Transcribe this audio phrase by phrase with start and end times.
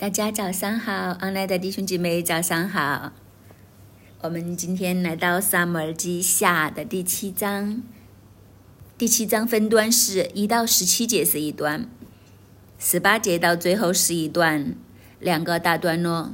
[0.00, 3.12] 大家早上好，online 的弟兄姐妹早上好。
[4.22, 7.82] 我们今天来到撒母耳记下的第七章，
[8.96, 11.86] 第七章分段是一到十七节是一段，
[12.78, 14.74] 十八节到最后是一段，
[15.18, 16.32] 两个大段落。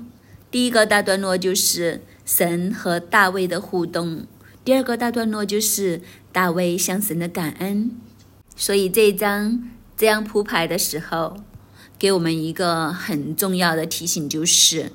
[0.48, 4.28] 第一个大段落就是神和大卫的互动，
[4.64, 7.90] 第二个大段落就是大卫向神的感恩。
[8.54, 11.38] 所以这一章这样铺排的时候。
[11.98, 14.92] 给我们一个很重要的提醒，就是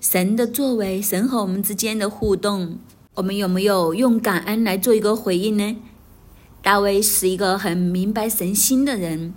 [0.00, 2.78] 神的作为，神和我们之间的互动，
[3.14, 5.76] 我们有没有用感恩来做一个回应呢？
[6.62, 9.32] 大卫是一个很明白神心的人，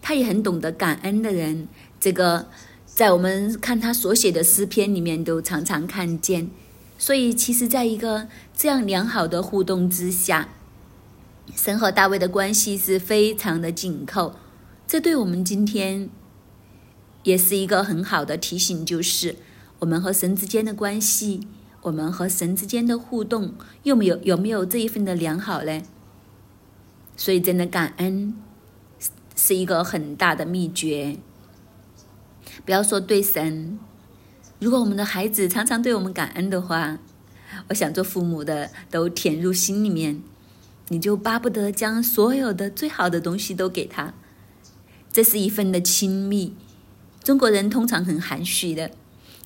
[0.00, 1.68] 他也很懂得感恩的人。
[2.00, 2.46] 这个
[2.86, 6.50] 在我们看他所写的诗篇里面都常常看见。
[6.96, 10.48] 所以，其实，在一个这样良好的互动之下，
[11.54, 14.34] 神和大卫的关系是非常的紧扣。
[14.86, 16.10] 这对我们今天
[17.22, 19.36] 也是一个很好的提醒，就是
[19.78, 21.48] 我们和神之间的关系，
[21.82, 25.82] 我们和神之间的互动，有没有有没有这一份的良好呢？
[27.16, 28.34] 所以，真的感恩
[29.34, 31.16] 是一个很大的秘诀。
[32.64, 33.78] 不要说对神，
[34.58, 36.98] 如果我们的孩子常常对我们感恩的话，
[37.68, 40.22] 我想做父母的都甜入心里面，
[40.88, 44.12] 你就巴不得将所有的最好的东西都给他。
[45.14, 46.54] 这是一份的亲密。
[47.22, 48.90] 中国人通常很含蓄的，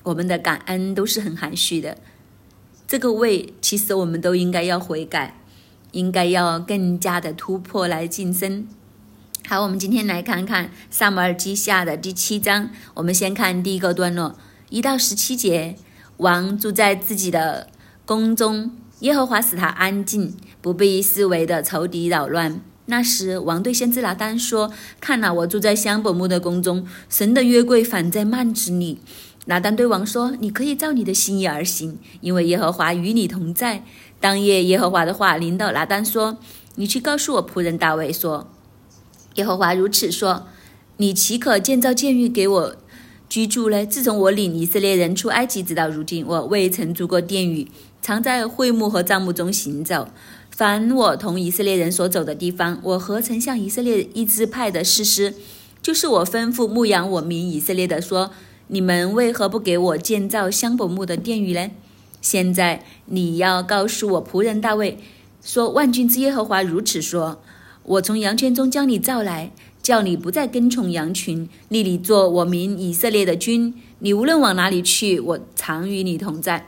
[0.01, 1.95] 我们的感恩都是很含蓄的。
[2.87, 5.39] 这个位，其实我们都应该要悔改，
[5.91, 8.67] 应该要更加的突破来晋升。
[9.47, 12.71] 好，我们今天来看看《萨摩尔记下》的第七章。
[12.95, 14.35] 我们先看第一个段落，
[14.71, 15.75] 一到十七节。
[16.17, 17.67] 王住在自己的
[18.07, 22.59] 宫中，耶和华使他安静，不被四围的仇敌扰乱。
[22.89, 28.97] 那时，王对先知拿丹说：“看呐，我住在香柏木的宫中，神的约柜反在幔子里。”
[29.45, 33.83] 拿丹对王说：“你可以照你的心意而行，因为耶和华与你同在。”
[34.19, 36.39] 当夜，耶和华的话临到拿丹说
[36.75, 38.49] ：“你去告诉我仆人大卫说，
[39.35, 40.47] 耶和华如此说：
[40.97, 42.75] 你岂可建造监狱给我
[43.29, 43.85] 居住呢？
[43.85, 47.67] 自从我领以色列人出埃及直到如今，我未曾住过殿宇，
[48.01, 50.09] 常在会幕和帐幕中行走。”
[50.59, 55.33] 凡我同以色列人所走的地方，我何曾向以色列一支派的誓师，
[55.81, 58.31] 就是我吩咐牧养我民以色列的说：
[58.67, 61.71] 你们为何不给我建造香柏木的殿宇呢？
[62.21, 64.97] 现在你要告诉我仆人大卫
[65.41, 67.41] 说：万军之耶和华如此说：
[67.83, 73.73] 我从羊圈中将你召来，叫你不再跟从羊群，立你做我民以色列的君。
[73.99, 76.67] 你无论往哪里去，我常与你同在。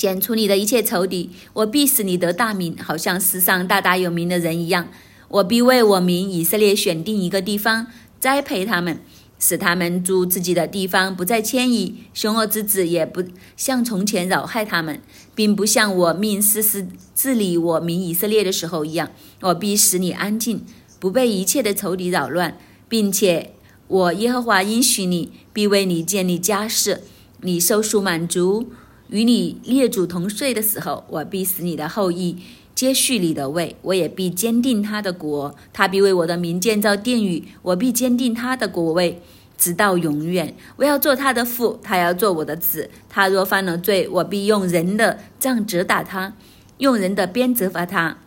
[0.00, 4.88] 剪除你的一切仇敌，我必使你得大名，好像世上大大有名的人一样。
[5.28, 7.86] 我必为我民以色列选定一个地方，
[8.18, 8.98] 栽培他们，
[9.38, 12.04] 使他们住自己的地方，不再迁移。
[12.14, 13.22] 凶恶之子也不
[13.58, 15.02] 像从前扰害他们，
[15.34, 19.10] 并不像我命实施治理我民以色列的时候一样。
[19.42, 20.64] 我必使你安静，
[20.98, 22.56] 不被一切的仇敌扰乱，
[22.88, 23.52] 并且
[23.86, 27.02] 我耶和华应许你，必为你建立家室，
[27.42, 28.70] 你受数满足。
[29.10, 32.38] 与你列祖同睡的时候，我必使你的后裔
[32.76, 39.20] 接续你的位，我也必坚定他的国，他必为我的名建造殿宇，我必坚定他的国位，
[39.58, 40.54] 直到永远。
[40.76, 42.88] 我要做他的父，他要做我的子。
[43.08, 46.34] 他若犯了罪，我必用人的杖责打他，
[46.78, 48.18] 用人的鞭责罚他。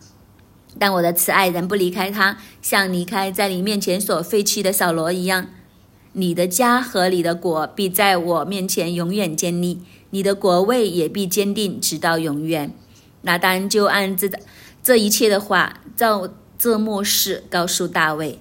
[0.78, 5.46] 但我的慈爱仍不离开他，像离开在你面前所废弃的扫罗一样。
[6.12, 9.80] 你的家和你的国必在我面前永远建立。
[10.14, 12.72] 你的国位也必坚定，直到永远。
[13.22, 14.30] 拿单就按这
[14.80, 18.38] 这一切的话，照这末世告诉大卫。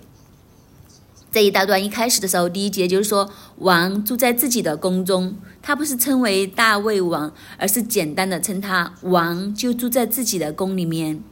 [1.31, 11.23] 这一大段一开始的时候，第一节就是说，王住在自己的宫中，他不是称为大卫王，而是简单的称他王，就住在自己的宫里面。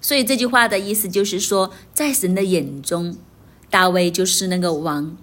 [0.00, 3.16] 所以这句话的意思就是说，在神的眼中，
[3.70, 5.16] 大卫就是那个王，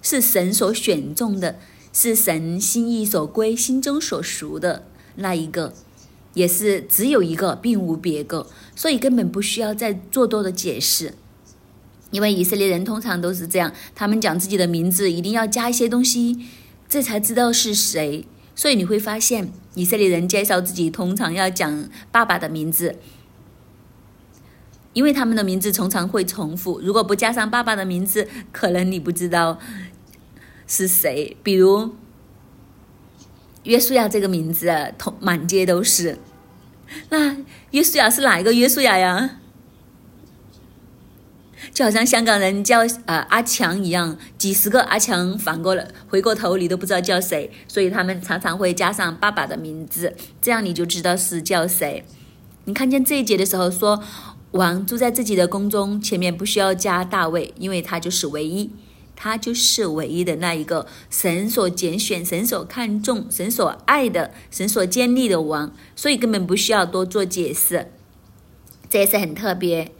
[0.00, 1.58] 是神所选中的。
[1.92, 4.84] 是神心意所归、心中所属的
[5.16, 5.74] 那一个，
[6.34, 8.46] 也是只有一个，并无别个，
[8.76, 11.14] 所以根本不需要再做多的解释。
[12.10, 16.46] 因为以色列人通常都是这样，他们讲自己的名字一定要加一些东西，
[16.88, 18.24] 这才知道是谁。
[18.54, 22.96] 所以你会发现，以色列人介绍自己通常要讲爸爸的名字，
[24.94, 26.80] 因为他们的名字通常会重复。
[26.80, 29.58] 如果不加上爸爸的名字，可能你不知道。
[30.68, 31.36] 是谁？
[31.42, 31.96] 比如
[33.64, 36.18] 约书亚这个名字，同满街都是。
[37.10, 37.36] 那
[37.72, 39.40] 约书亚是哪一个约书亚呀？
[41.74, 52.04] 就好像香港人叫呃阿强一样，几十个阿强反过了回过头，你都不知道叫谁，所以他们常常会加上爸爸的名字，这样你就知道是叫谁。
[52.64, 54.02] 你看见这一节的时候说，
[54.52, 58.70] 王住在自己的宫中，前面不需要加大卫，因为他就是唯一，
[59.20, 67.90] 他就是唯一的那一个神所拣选、神所看重、神所爱的、神所建立的王，所以根本不需要多做解释，
[68.88, 69.90] 这也是很特别。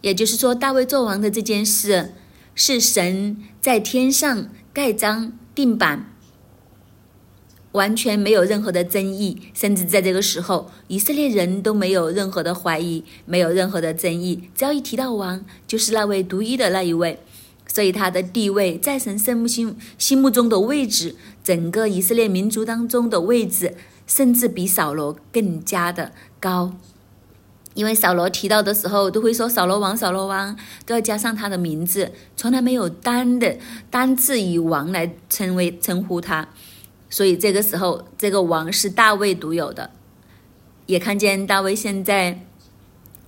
[0.00, 2.12] 也就是说，大卫做王的这件事，
[2.56, 6.12] 是神在天上盖章定版，
[7.70, 14.50] 完全没有任何的争议，甚至在这个时候，以色列人都没有任何的怀疑，没有任何的争议。
[14.56, 17.20] 只要一提到王，就是那位独一的那一位，
[17.72, 21.14] 所以他的地位在神圣目心心目中的位置，
[21.44, 23.76] 整个以色列民族当中的位置，
[24.08, 26.74] 甚至比扫罗更加的高。
[27.74, 33.56] 因为扫罗提到的时候，都会说扫罗王，扫罗王，都要加上他的名字，从来没有单的
[33.88, 36.48] 单字以王来称为称呼他，
[37.08, 39.90] 所以这个时候，这个王是大卫独有的。
[40.86, 42.44] 也看见大卫现在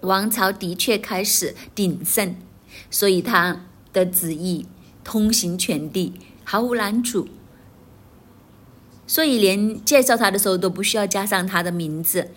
[0.01, 2.35] 王朝的确开始鼎盛，
[2.91, 4.67] 所以他的旨意
[5.05, 7.29] 通行全地，毫无拦阻，
[9.07, 12.31] 所以连介绍他的时候都不需要加上他的名字。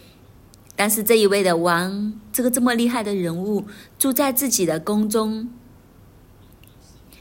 [0.76, 3.66] 但是这一位的王，这个这么厉害的人物，
[3.98, 5.50] 住在自己的宫中。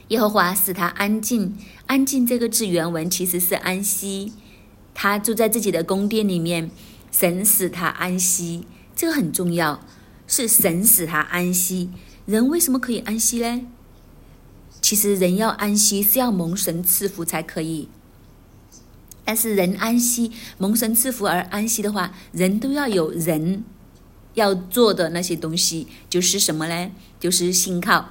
[0.09, 1.55] 耶和华使他安静，
[1.87, 4.33] 安静这个字原文其实是安息。
[4.93, 6.69] 他住在自己的宫殿里面，
[7.11, 9.79] 神使他安息，这个很重要，
[10.27, 11.89] 是神使他安息。
[12.25, 13.61] 人为什么可以安息呢？
[14.85, 17.89] 其实人要安息是要蒙神赐福才可以。
[19.23, 23.63] 但是人安息，蒙神赐福而安息的话，人都要有人
[24.35, 26.91] 要做的那些东西，就是什么呢？
[27.19, 28.09] 就是信靠。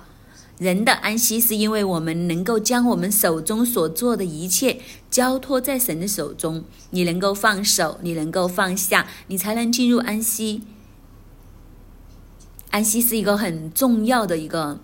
[0.58, 10.62] 人的安息是因为我们能够将我们手中所做的一切交托在神的手中，你能够放手，你能够放下，你才能进入安息。
[12.70, 14.80] 安息是一个很重要的一个。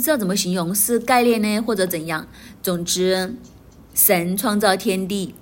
[0.00, 2.26] 不知道怎么形容，是概念呢，或者怎样？
[2.62, 3.36] 总之，
[3.92, 5.34] 神创造天地，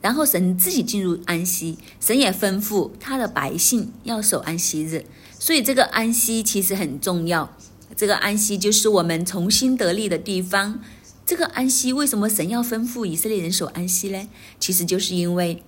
[0.00, 5.04] 然后神自己进入安息，神也吩咐他的百姓要守安息日。
[5.38, 7.54] 所以这个安息其实很重要。
[7.94, 10.80] 这个安息就是我们重新得力的地方。
[11.26, 14.26] 这个安息为什么神要吩咐以色列人守安息呢？
[14.58, 15.62] 其实就是因为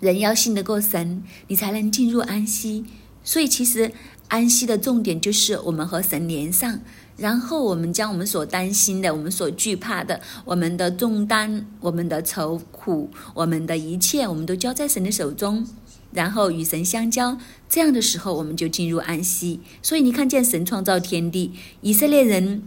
[0.00, 2.86] 人要信得过神，你才能进入安息。
[3.22, 3.92] 所以其实。
[4.28, 6.80] 安息的重点就是我们和神连上，
[7.16, 15.66] 然后我们将我们所担心的、我们所惧怕的、我们的重担、我们的愁苦、我们的一切，我们都交在神的手中，
[16.12, 17.38] 然后与神相交。
[17.68, 19.60] 这样的时候，我们就进入安息。
[19.82, 22.62] 所以你看见神创造天地，以色列人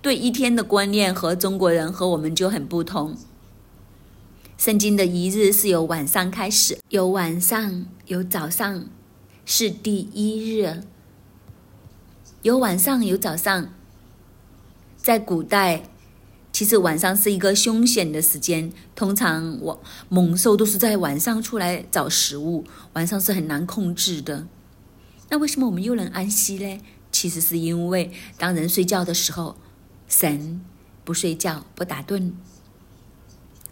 [0.00, 3.16] 对一天的观念和中国人和我们就很不同。
[4.56, 8.86] 圣经的一日是由晚上开始，有晚上，有早上。
[9.46, 10.82] 是第一日，
[12.42, 13.68] 有晚上有早上。
[14.96, 15.90] 在古代，
[16.50, 22.64] 其实晚上是一个凶险的时间，通常我猛兽都是在晚上出来找食物，
[22.94, 24.46] 晚上是很难控制的。
[25.28, 26.80] 那为什么我们又能安息呢？
[27.12, 29.58] 其实是因为当人睡觉的时候，
[30.08, 30.62] 神
[31.04, 32.32] 不睡觉不打盹，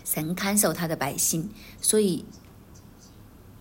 [0.04, 1.48] 神看守他的百姓，
[1.80, 2.26] 所以。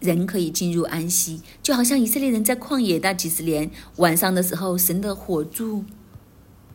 [0.01, 5.85] 人可以进入安息，就好像以色列人在旷野那几十年，晚上的时候，神的火柱，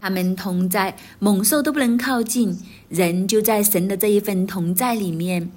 [0.00, 2.56] 他们同在，猛兽都不能靠近，
[2.88, 5.50] 人就在神的这一份同在里面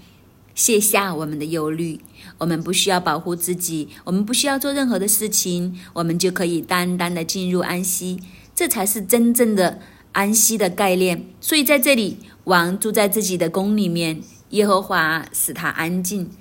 [0.56, 2.00] 卸下我们的忧虑，
[2.40, 8.20] 我们不需要保护自己，我们不需要做任何的事情，我们就可以单单的进入安息，
[8.56, 9.80] 这才是真正的
[10.14, 11.24] 安息的概念。
[11.40, 16.32] 所以在这里，王住在自己的宫里面，耶和华使他安静。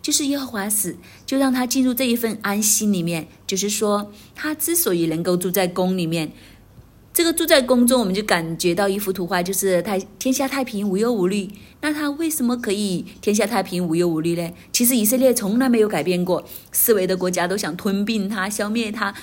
[0.00, 3.28] 就是耶和华死，就让他进入这一份安息里面。
[3.46, 6.32] 就是说，他之所以能够住在宫里面，
[7.12, 11.48] 这个住在宫中，我们就感觉到一幅图画，就是太天下太平，无忧无虑。
[11.80, 14.50] 那他为什么可以天下太平，无忧无虑呢？
[14.72, 19.14] 其实以色列从来没有改变过，四围的国家都想吞并他，消灭他。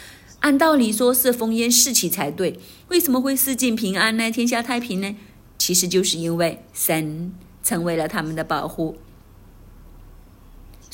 [0.42, 4.30] 按道理说是烽烟四起才对，为什么会四境平安呢？
[4.30, 5.16] 天下太平呢？
[5.58, 7.32] 其实就是因为神
[7.64, 8.98] 成为了他们的保护。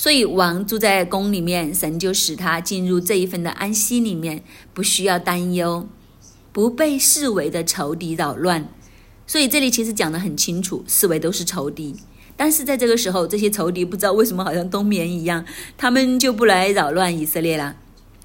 [0.01, 4.43] 所以王住在宫里面，神就使他进入这一份的安息里面，
[4.74, 5.88] 不需要担忧，
[6.51, 8.67] 不被视为的仇敌扰乱。
[9.27, 11.96] 所以这里其实讲得很清楚，视为都是仇敌。
[12.36, 15.46] 但是在这个时候，这些仇敌不知道为什么好像冬眠一样，
[15.77, 17.75] 他们就不来扰乱以色列了。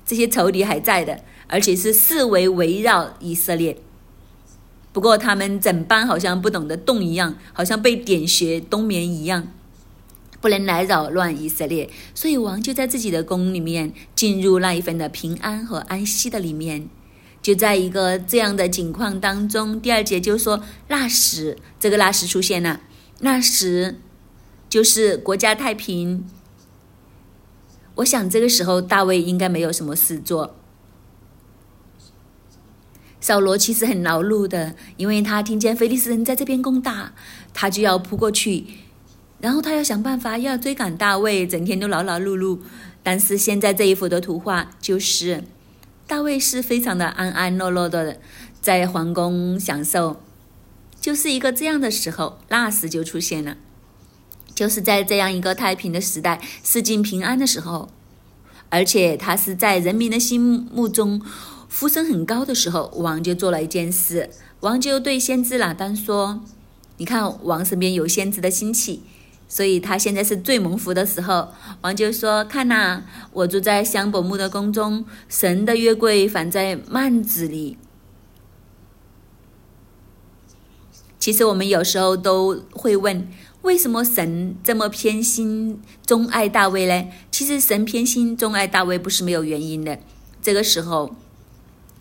[0.07, 3.77] 这些仇敌还在的，而且是四围围绕以色列。
[4.95, 9.49] 不过他们整班好像不懂得动一样，好像被点穴冬眠一样，
[10.47, 11.91] 不能来扰乱以色列。
[12.15, 16.89] 所以王就在自己的宫里面进入那一份的平安和安息的里面。
[17.43, 22.83] 就在一个这样的景况当中，第二节就说那时，这个那时出现了，
[23.19, 23.99] 那时
[24.69, 26.25] 就是国家太平。
[27.97, 30.55] 我想这个时候大卫应该没有什么事做。
[33.21, 37.13] 扫罗其实很恼怒的，因为他听见菲利斯人在这边攻打，
[37.53, 38.65] 他就要扑过去，
[39.41, 42.59] 然后他要想办法要追赶大卫，整天都劳劳碌碌。
[43.03, 45.45] 但是现在这一幅的图画就是。
[46.09, 48.21] 大卫是非常的安安乐乐的，
[48.61, 50.21] 在皇宫享受，
[51.01, 53.57] 就是一个这样的时候，那时就出现了，
[54.55, 57.89] 就是在这样一个太平的时代，四境平安的时候，
[58.69, 60.41] 而且他是在人民的心
[60.73, 61.21] 目中
[61.69, 66.45] 呼声很高的时候，王就做了一件事，王就对先知拿丹说
[66.99, 69.03] ：“你看，王身边有先知的兴起。”
[69.49, 71.49] 所以他现在是最蒙福的时候。
[71.83, 77.79] 王就说：“看呐，我住在香柏木的宫中，神的月桂放在幔子里。
[81.19, 83.29] 其实我们有时候都会问，
[83.63, 87.09] 为什么神这么偏心、钟爱大卫呢？
[87.31, 89.99] 其实神偏心、钟爱大卫不是没有原因的。
[90.41, 91.15] 这个时候，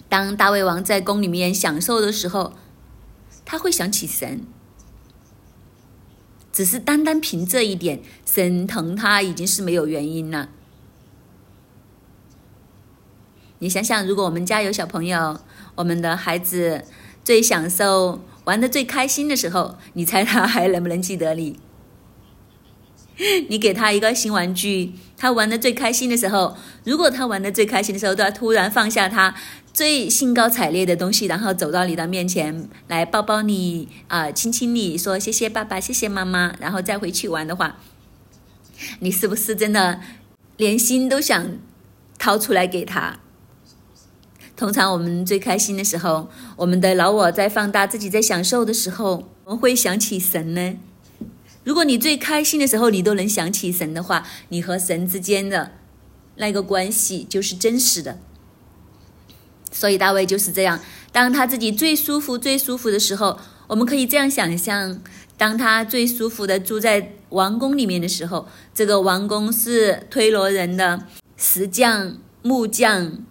[0.10, 2.54] 当大卫王在宫里面享受的时候，
[3.46, 4.46] 他会想起神。”
[6.56, 10.48] 只是单单凭这一点，神疼他已经是没有原因了。
[13.60, 15.38] 你想想，如果我们家有小朋友，
[15.76, 16.86] 我们的孩子
[17.26, 21.60] 最享受、玩的最开心的时候，你猜他还能不能记得你？
[23.50, 29.36] 你给他一个新玩具，他玩的最开心的时候，如果他玩的最开心的时候，都要突然放下他。
[29.75, 37.75] 最兴高采烈的东西，然后走到你的面前来抱抱你啊，亲亲你说谢谢爸爸，谢谢妈妈，然后再回去玩的话，
[39.00, 40.00] 你是不是真的
[40.55, 41.58] 连心都想
[42.17, 43.20] 掏出来给他？
[44.55, 50.75] 通常我们最开心的时候，我们的老我在放大自己在享受的时候，我们会想起神呢。
[51.65, 55.74] 如果你最开心的时候你都能想起神的话，你和神之间的
[56.38, 58.20] 那个关系就是真实的。
[59.75, 60.79] 所以大卫就是这样，
[61.12, 65.01] 当他自己最舒服、最舒服的时候，我们可以这样想象：
[65.38, 71.05] 当他最舒服的住在王宫里面的时候，这个王宫是推罗人的
[71.36, 73.25] 石匠、木匠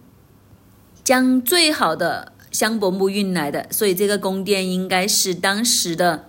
[1.03, 6.27] 将最好的香柏木运来的，所以这个宫殿应该是当时的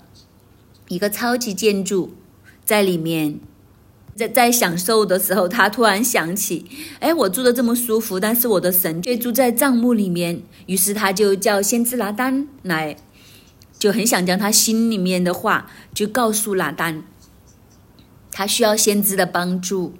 [0.88, 2.15] 一个超级建筑，
[2.63, 3.41] 在里面。
[4.15, 6.65] 在在享受的时候，他突然想起，
[7.00, 10.41] 哎，我住的这么舒服，但是我的神却住在帐幕里面。
[10.67, 12.95] 于是他就叫先知拿丹来，
[13.77, 17.03] 就很想将他心里面的话就告诉拿丹。
[18.31, 19.93] 他需要先知的帮助。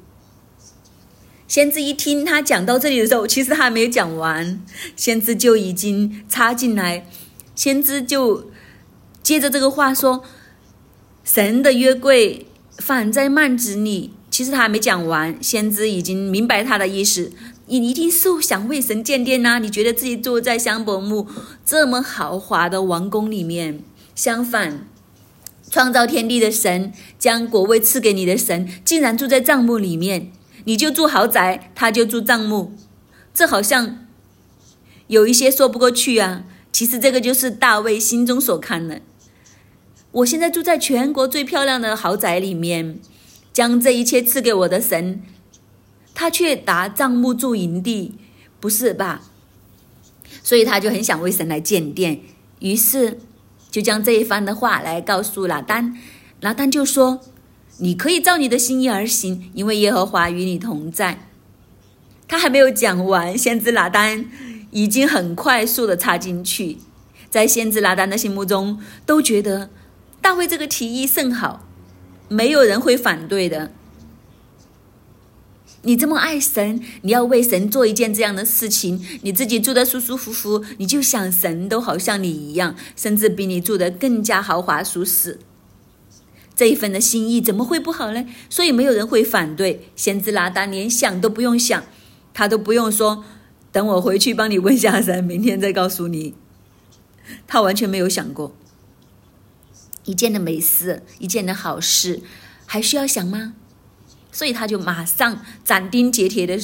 [1.48, 4.62] 先知一听他讲到这里的时候，其实还没有讲完，
[4.96, 7.06] 先知就已经插进来。
[7.54, 8.50] 先知就
[9.22, 10.24] 接着这个话说
[11.26, 12.46] ：“神的约柜。”
[12.78, 17.32] 放在幔子里，其实他还没讲完，先知已经明白他的意思。
[17.68, 19.60] 你一定是想为神建殿呐？
[19.60, 21.28] 你觉得自己坐在香柏木
[21.66, 23.82] 这么豪华的王宫里面，
[24.14, 24.86] 相反，
[25.72, 30.32] 创造天地的神，将国位赐给你的神，竟然住在帐幕里面，
[30.66, 32.74] 你就住豪宅，他就住帐幕，
[33.34, 34.06] 这好像
[35.08, 36.44] 有一些说不过去啊。
[36.72, 39.02] 其实这个就是大卫心中所看的。
[40.16, 43.00] 我现在住在全国最漂亮的豪宅里面，
[43.52, 45.22] 将这一切赐给我的神，
[46.14, 48.14] 他却打帐幕住营地，
[48.62, 49.24] 不是吧？
[50.42, 52.22] 所以他就很想为神来建殿，
[52.60, 53.20] 于是
[53.70, 55.98] 就将这一番的话来告诉拿丹，
[56.40, 57.20] 拿丹就说
[57.80, 61.28] ：“你可以照你的心意而行，因为耶和华与你同在。”
[62.26, 64.26] 他还没有讲完，先知拿丹
[64.72, 66.78] 已经很快速的插进去，
[67.30, 69.70] 在先知拿丹的心目中都觉得。
[70.26, 71.68] 大卫这个提议甚好，
[72.30, 73.72] 没有人会反对的。
[75.84, 85.38] 你这么爱神，你要为神做一件这样的事情，你自己住的舒舒服服，你就想神都好像你一样，甚至比你住的更加豪华舒适。
[86.56, 88.26] 这一份的心意怎么会不好呢？
[88.50, 89.90] 所以没有人会反对。
[89.96, 91.84] 先知拉达连想都不用想，
[92.34, 93.24] 他都不用说，
[93.72, 96.34] 等我回去帮你问下神，明天再告诉你。
[97.46, 98.56] 他完全没有想过。
[100.06, 102.22] 一件的美事，一件的好事，
[102.66, 103.54] 还需要想吗？
[104.32, 106.60] 所以他就马上斩钉截铁的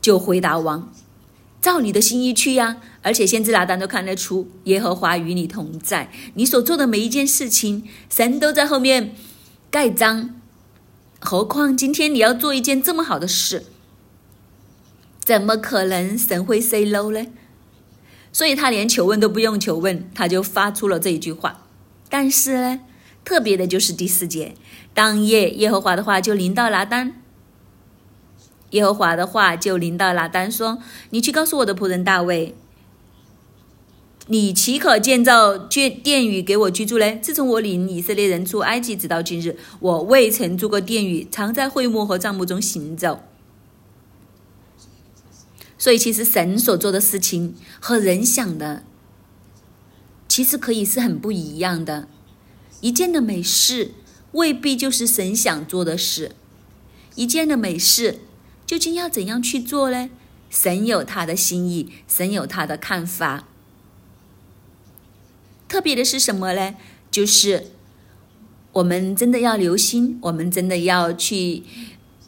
[0.00, 0.92] 就回答王
[1.60, 2.78] ：“照你的心意去呀。
[3.02, 9.14] 而且先知拿单都看得出，耶和华与你同在，你所做的每一件事情，神都在后面
[9.70, 10.40] 盖章。
[11.20, 13.64] 何况今天你要做一件这么好的事，
[15.20, 17.26] 怎么可能神会 say no 呢？
[18.32, 21.63] 所以他连求问都不用求问，他就发出了这一句话。
[22.16, 22.80] 但是呢，
[23.24, 24.54] 特别的就是第四节，
[24.94, 27.20] 当夜耶和华的话就临到拿单。
[28.70, 30.78] 耶和华的话就临到拿单说
[31.10, 32.54] ：“你去告诉我的仆人大卫，
[34.28, 37.16] 你岂可建造殿殿宇给我居住呢？
[37.20, 43.24] 自从我领以色列人出埃及直到今日，我未曾住过殿宇，常在会幕和帐幕中行走。
[45.76, 48.84] 所以，其实神所做的事情和人想的，
[50.34, 52.08] 其实可以是很不一样的。
[52.80, 53.92] 一件的美事，
[54.32, 56.30] 未必就是神想做的事；
[57.14, 58.18] 一件的美事。”
[58.66, 60.10] 究竟要怎样去做呢？
[60.50, 63.46] 神有他的心意，神有他的看法。
[65.68, 66.74] 特别的是什么呢？
[67.12, 67.70] 就是
[68.72, 71.62] 我们真的要留心，我们真的要去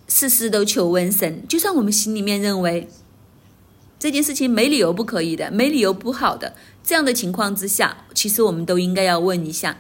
[0.07, 1.43] 事事都求问神。
[1.49, 2.89] 就算我们心里面认为
[3.99, 6.55] 这件事情没理由不可以的，没理由不好的，
[6.87, 9.79] 这样的情况之下，其实我们都应该要问一下，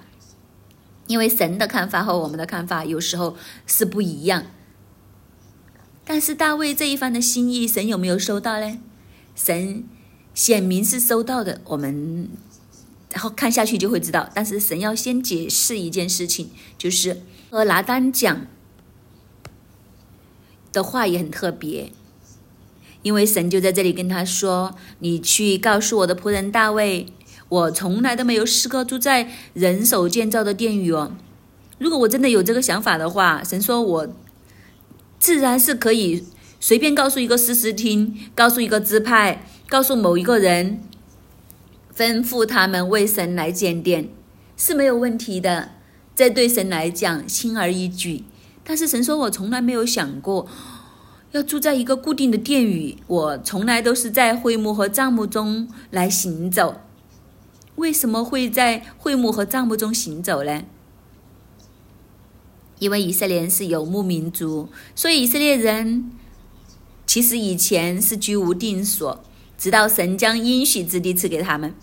[1.07, 4.47] 因为神的看法和我们的看法有时候是不一样。
[6.05, 8.79] 但是大卫这一番的心意，神有没有收到呢？
[9.37, 9.85] 神
[10.35, 12.29] 显明是收到的，我们
[13.13, 14.29] 然后看下去就会知道。
[14.35, 18.49] 但是神要先解释一件事情，就是和拿单讲
[20.73, 21.93] 的话也很特别，
[23.07, 27.07] 因为神就在这里跟他说：“你去告诉我的仆人大卫，
[27.49, 31.13] 我从来都没有试过住在人手建造的殿宇哦。
[31.79, 34.09] 如果我真的有这个想法的话，神说我。”
[35.21, 36.25] 自然是可以
[36.59, 40.81] 随便告诉一个司师厅，告诉一个支派，告诉某一个人，
[41.97, 44.09] 吩咐他们为神来建殿
[44.57, 45.71] 是没有问题的。
[46.17, 48.25] 这对神来讲轻而易举。
[48.65, 50.49] 但是神说我从来没有想过
[51.37, 56.81] 要住在一个固定的殿宇，我从来都是在会幕和帐幕中来行走。
[57.75, 60.65] 为什么会在会幕和帐幕中行走呢？
[62.79, 66.11] 因为以色列人是游牧民族，所以以色列人
[67.07, 69.23] 其实以前是居无定所，
[69.59, 71.75] 直到神将应许之地赐给他们。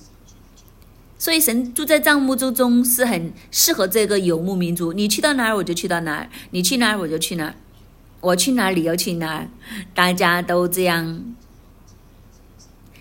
[1.20, 4.94] 所以神住在帐幕之中是很适合这个游牧民族。
[4.94, 7.54] 你去到哪儿，我就去到哪儿；你去哪儿，我就去哪儿；
[8.24, 9.50] 我去哪儿，你又去哪儿。
[9.94, 11.36] 大家都这样，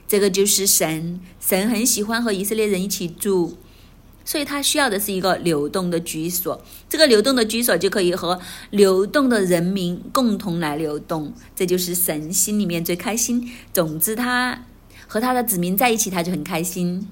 [0.06, 1.20] 这个就是神。
[1.40, 3.56] 神很喜欢和以色列人一起住。
[4.24, 13.50] 所以他需要的是一个流动的居所，这个流动的居所就可以和流动的人民共同来流动，这就是神心里面最开心。
[13.72, 14.64] 总之，他
[15.08, 17.08] 和他的子民在一起，他就很开心。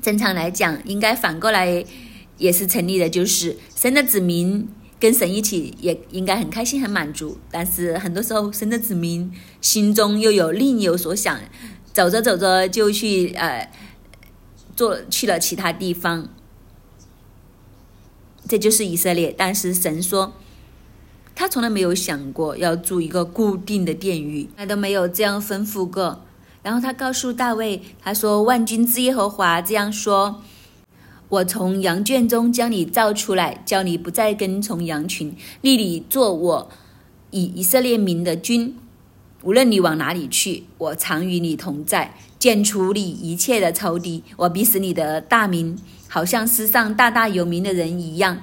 [0.00, 1.84] 正常来讲，应该反过来
[2.38, 7.38] 也是成立的，就是神的子民跟神一起，也应该很开心、很满足。
[7.50, 11.40] 但是很多时候，神的子民心中又有另有所想，
[11.92, 13.70] 走着走着就去呃。
[14.76, 16.28] 做去了其他地方，
[18.46, 19.34] 这就是以色列。
[19.34, 20.34] 但是神说，
[21.34, 26.20] 他从来没有想过要住一个固定的殿宇，他都没有这样吩咐过。
[26.62, 30.42] 然后他告诉大卫，他说：“万军之耶和华这样说：
[31.28, 36.70] 我从羊圈中将你造出来，叫你不再跟从羊群，立你做我
[37.30, 38.76] 以以色列民的君。
[39.42, 48.42] 无论你往哪里去，我常与你同在。”剪除你一切的仇敌，我必使你的大名好像世上大大有名的人一样。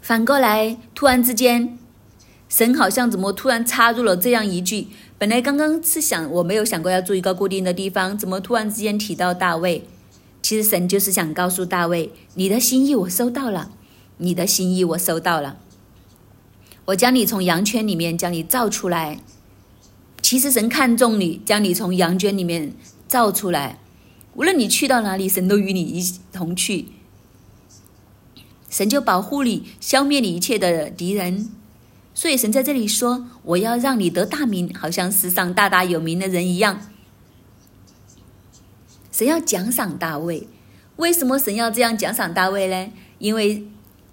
[0.00, 1.78] 反过来，突然之间，
[2.48, 4.88] 神好像怎么突然插入了这样一句？
[5.20, 9.84] 本来刚刚是想我没有想过要住一个固定的地方，怎么突然之间提到大卫？
[10.40, 13.70] 其实神就是想告诉大卫，你的心意我收到了，
[14.16, 15.58] 你的心意我收到了。
[16.86, 19.20] 我将你从羊圈里面将你造出来，
[20.22, 22.72] 其实神看中你，将你从羊圈里面
[23.06, 23.78] 造出来。
[24.32, 26.86] 无论你去到哪里，神都与你一同去。
[28.70, 31.50] 神就保护你，消灭你一切的敌人。
[32.14, 36.80] 所以神在这里说：“我要让你得大名，好像世上大大有名的人一样。”
[39.10, 40.48] 神要奖赏大卫。
[40.96, 42.92] 为什么神要这样奖赏大卫呢？
[43.18, 43.66] 因为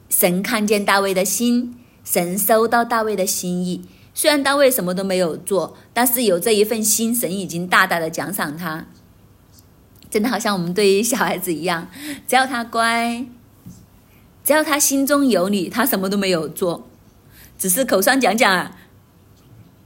[0.09, 1.73] 神看见大卫的心。
[2.03, 3.83] 神收到大卫的心意，
[4.13, 8.85] 虽然大卫什么都没有做，但是有这一份心，神已经大大的奖赏他。
[10.09, 11.89] 真的好像我们对于小孩子一样，
[12.25, 13.25] 只要他乖，
[14.41, 16.87] 只要他心中有你，他什么都没有做，
[17.57, 18.77] 只是口上讲讲啊，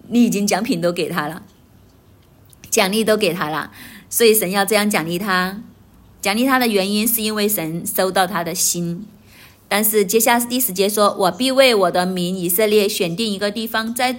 [0.10, 1.44] 你已经奖品都给他了，
[2.70, 3.72] 奖励都给他了，
[4.10, 5.62] 所以神要这样奖励他。
[6.22, 9.08] 奖励他的原因是因为神收到他的心。
[9.68, 14.18] 但是接下来第十节说：“我必为我的民以色列选定一个地方，栽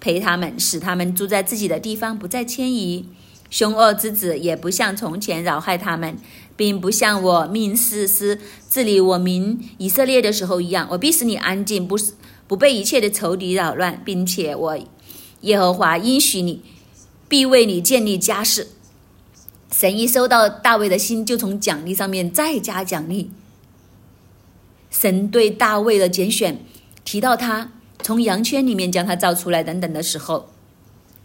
[0.00, 3.06] 陪他们，使他们住在自己的地方，不再迁移。
[3.50, 6.16] 凶恶之子也不像从前扰害他们，
[6.56, 10.88] 并不像我命世师治理我民以色列的时候一样。
[10.90, 12.14] 我必使你安静，不是
[12.46, 14.78] 不被一切的仇敌扰乱，并且我
[15.42, 16.62] 耶和华应许你，
[17.28, 18.68] 必为你建立家室。”
[19.72, 23.32] 神一收到大卫的心，就从奖励上面再加奖励。
[24.88, 26.64] 神对大卫的拣选，
[27.04, 30.48] 提到他从羊圈里面将他造出来等等的时候，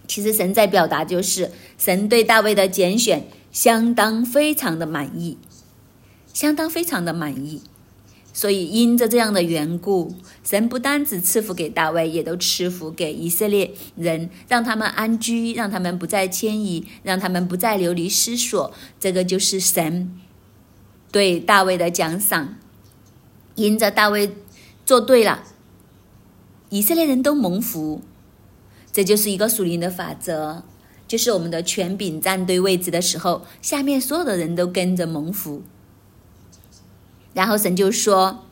[0.08, 5.38] 其实神在表达就是神对大卫的拣选相当非常的满意，
[6.34, 7.62] 相当非常的满意。
[8.40, 18.72] 所以因着这样的缘故，神不单只赐福给大卫，也都赐福给以色列人，让他们安居，让他们不再迁移，让他们不再流离失所。
[18.98, 20.18] 这个就是神
[21.12, 22.56] 对大卫的奖赏。
[23.56, 24.32] 因着大卫
[24.86, 25.44] 做对了，
[26.70, 28.02] 以色列人都蒙福，
[28.94, 30.64] 这就是一个属灵的法则，
[31.06, 35.62] 就是我们的权柄站对位置的时候，下面所有的人都跟着蒙福。
[37.40, 38.44] 然后神就说：“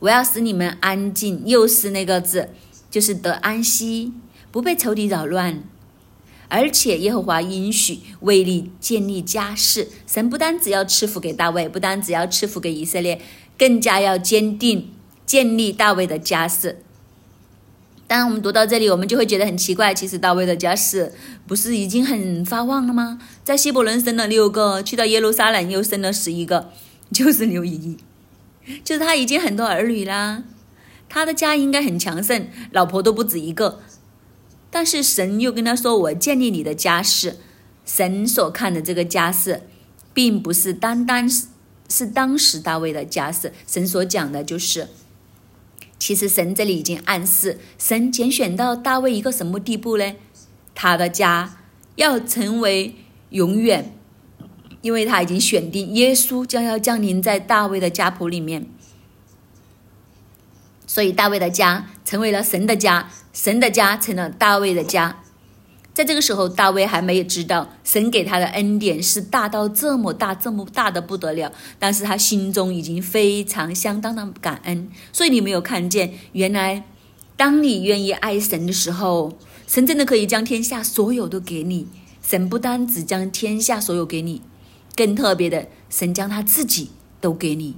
[0.00, 2.48] 我要使你们安静，又是那个字，
[2.90, 4.12] 就是得安息，
[4.50, 5.62] 不被仇敌扰乱。
[6.48, 9.86] 而且耶和华应许为你建立家室。
[10.04, 13.20] 神不单只要赐福给大卫，不单只要赐福给以色列。”
[13.56, 14.92] 更加要坚定
[15.26, 16.82] 建立大卫的家室。
[18.06, 19.92] 当然，我们读到这里，我们就会觉得很奇怪。
[19.92, 21.12] 其实大卫的家室
[21.46, 23.18] 不是已经很发旺了吗？
[23.44, 26.70] 在希伯伦生了六个，去到耶路撒冷又生了十一个，
[27.12, 27.96] 就是刘一一，
[28.84, 30.44] 就是他已经很多儿女啦。
[31.08, 33.80] 他的家应该很强盛，老婆都不止一个。
[34.70, 37.36] 但是神又跟他说：“我建立你的家室。”
[37.86, 39.62] 神所看的这个家室，
[40.12, 41.46] 并不是单单是。
[41.90, 44.88] 是当时大卫的家世，神所讲的就是，
[45.98, 50.12] 其实神这里已经暗示，神拣选到大卫一个什么地步呢？
[50.74, 51.62] 他的家
[51.96, 52.94] 要成为
[53.30, 53.97] 永远，
[54.80, 58.66] 因为他已经选定耶稣将要降临在大卫的家谱里面，
[60.86, 65.22] 所以大卫的家成为了神的家，神的家成了大卫的家。
[65.92, 71.52] 在这个时候，大卫还没有知道神给他的恩典是大到这么大、这么大的不得了。
[71.76, 74.88] 但是他心中已经非常相当的感恩。
[75.12, 76.84] 所以你没有看见，原来
[77.36, 79.36] 当你愿意爱神的时候，
[79.66, 81.88] 神真的可以将天下所有都给你。
[82.22, 84.42] 神不单只将天下所有给你，
[84.98, 87.76] 更特别的，神将他自己都给你。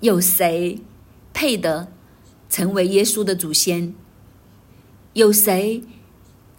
[0.00, 0.78] 有谁
[1.32, 1.90] 配得
[2.50, 3.94] 成为耶稣的祖先？
[5.14, 5.82] 有谁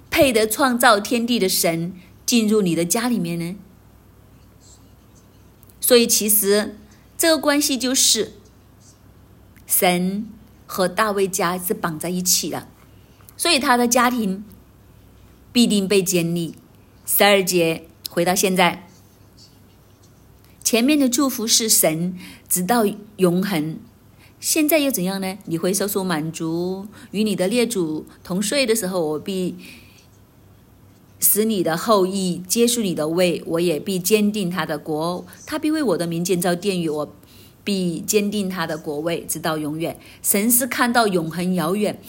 [0.10, 1.94] 配得创造天地的神
[2.26, 3.56] 进入你的家里面呢？
[5.80, 6.76] 所以，其实
[7.16, 8.34] 这个关系就是
[9.68, 10.28] 神
[10.66, 12.68] 和大卫家是绑在一起的，
[13.38, 14.44] 所以他的家庭
[15.54, 16.56] 必定被建立。
[17.06, 18.88] 十二节回到现在，
[20.64, 22.86] 前面的祝福是神直到
[23.18, 23.78] 永恒。
[24.40, 25.38] 现在又怎样呢？
[25.48, 29.58] 你会收受满足，与你的列祖同睡的时候，我必
[31.20, 37.14] 使你的后裔接受你的位，我也必坚定他的国，他必为我的名建造殿宇，我
[37.66, 40.00] 必坚定他的国位，直到永远。
[40.22, 42.00] 神是看到永恒遥远，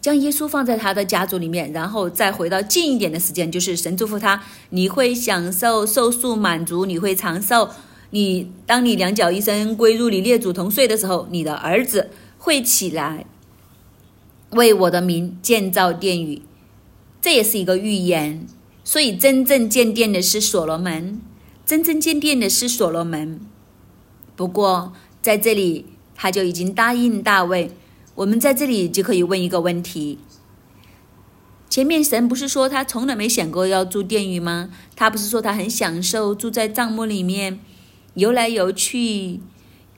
[0.00, 7.70] 将耶稣放在他的家族里面，然后再回到近一点的时间，就是神祝福他，你会享受受数满足，你会长寿。
[8.10, 13.26] 你当你两脚一伸归入你列祖同睡的时候，你的儿子会起来
[14.50, 16.42] 为我的名建造殿宇，
[17.20, 18.46] 这也是一个预言。
[18.84, 21.20] 所以真正建殿的是所罗门，
[21.66, 23.40] 真正建殿的是所罗门。
[24.34, 25.84] 不过在这里
[26.14, 27.70] 他就已经答应大卫。
[28.18, 30.18] 我们在这里就可以问一个问题：
[31.70, 34.70] 前面神不是说他从来没想过要住殿宇吗？
[34.96, 37.60] 他不是说他很享受住在帐幕里面？
[38.14, 39.38] 游来游去，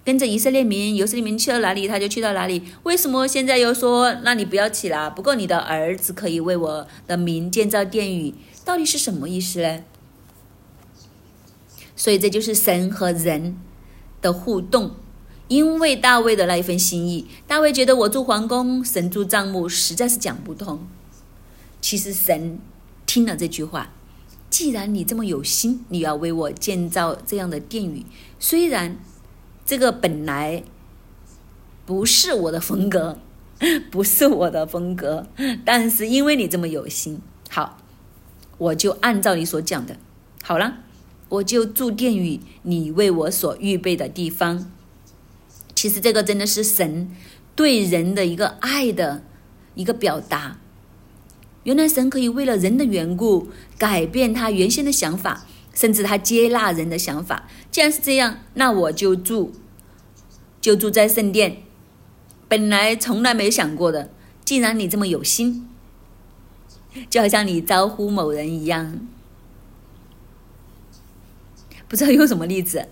[0.04, 2.64] 跟着以色列民，以色列民去到哪里，他就去到哪里。
[2.82, 5.10] 为什么现在又说，那你不要起了？
[5.10, 8.34] 不过你的儿子可以为我的名建造殿宇，
[8.66, 9.80] 到底是什么意思呢？
[11.96, 13.56] 所以这就是神和人
[14.20, 14.90] 的互动。
[15.50, 20.86] 因为大卫的那一份心意，大卫觉得我住皇宫，神住帐幕，实在是讲不通。
[21.80, 22.60] 其实神
[23.04, 23.90] 听了这句话。
[24.48, 28.06] 既然你这么有心，你要为我建造这样的殿宇，
[28.38, 28.96] 虽然
[29.66, 30.62] 这个本来
[31.84, 33.18] 不是我的风格，
[33.90, 35.26] 不是我的风格。
[35.64, 37.78] 但是因为你这么有心，好，
[38.56, 39.96] 我就按照你所讲的，
[40.44, 40.76] 好了，
[41.28, 44.70] 我就住殿宇你为我所预备的地方。
[45.80, 47.10] 其实这个真的是神
[47.56, 49.22] 对人的一个爱的
[49.74, 50.58] 一个表达。
[51.62, 57.48] 原来神可以为了人的缘故改变他原先的想法，甚至他接纳人的想法。
[57.70, 59.52] 既然是这样，那我就住，
[60.60, 61.62] 就住在圣殿。
[62.46, 64.10] 本来从来没想过的，
[64.44, 65.66] 既然你这么有心，
[67.08, 69.00] 就好像你招呼某人一样。
[71.88, 72.86] 不知道用什么例子，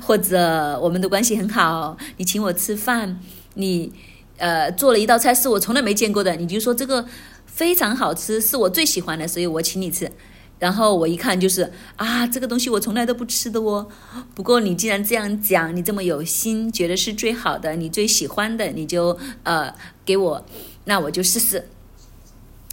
[0.00, 3.20] 或者我们的关系很好，你请我吃饭，
[3.54, 3.92] 你
[4.38, 7.06] 呃做了一道菜是我从来没见过的，你就说这个。
[7.54, 10.10] 非常好吃，是我最喜欢的，所以我请你吃。
[10.58, 13.86] 然后我一看就是啊，这个东西我从来都不吃的哦。
[14.34, 19.70] 不过你既然这样讲，你这么有心，觉得是最好的，你最喜欢的，你就呃
[20.02, 20.46] 给我，
[20.86, 21.68] 那我就试试。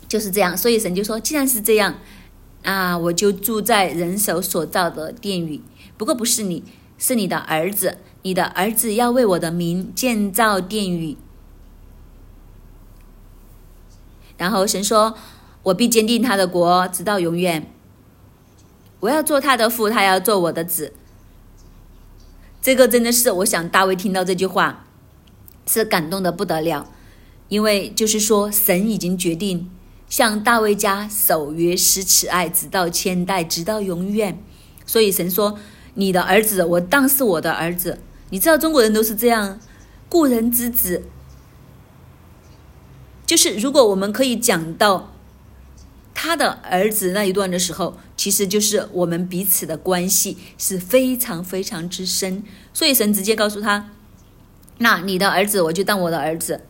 [0.08, 1.96] 就是这样，所以神就说，既然是这样，
[2.64, 5.62] 啊，我就住在人手所造的殿宇。
[5.98, 6.64] 不过不是你，
[7.00, 11.18] 是你的儿子，你的儿子要为我的名建造殿宇。
[14.38, 15.16] 然后神说
[15.64, 17.74] ：“我必坚定他的国，直到永远。
[19.00, 20.94] 我要做他的父，他要做我的子。”
[22.62, 24.86] 这个真的是，我想大卫听到这句话，
[25.66, 26.86] 是感动的不得了，
[27.48, 29.70] 因为就是说，神已经决定
[30.10, 34.42] 向大卫家守约施慈爱，直到千代，直到永远。
[34.86, 35.58] 所以神说
[36.00, 38.00] ：“你的儿子，我当是我的儿子。”
[38.32, 39.60] 你知道中国人都是这样，
[40.08, 41.04] 故人之子。
[43.26, 45.12] 就是如果我们可以讲到
[46.14, 52.44] 他的儿子那一段的时候，其实就是我们彼此的关系是非常非常之深。
[52.74, 53.90] 所以神直接告诉他
[54.80, 56.62] ：“那你的儿子，我就当我的儿子。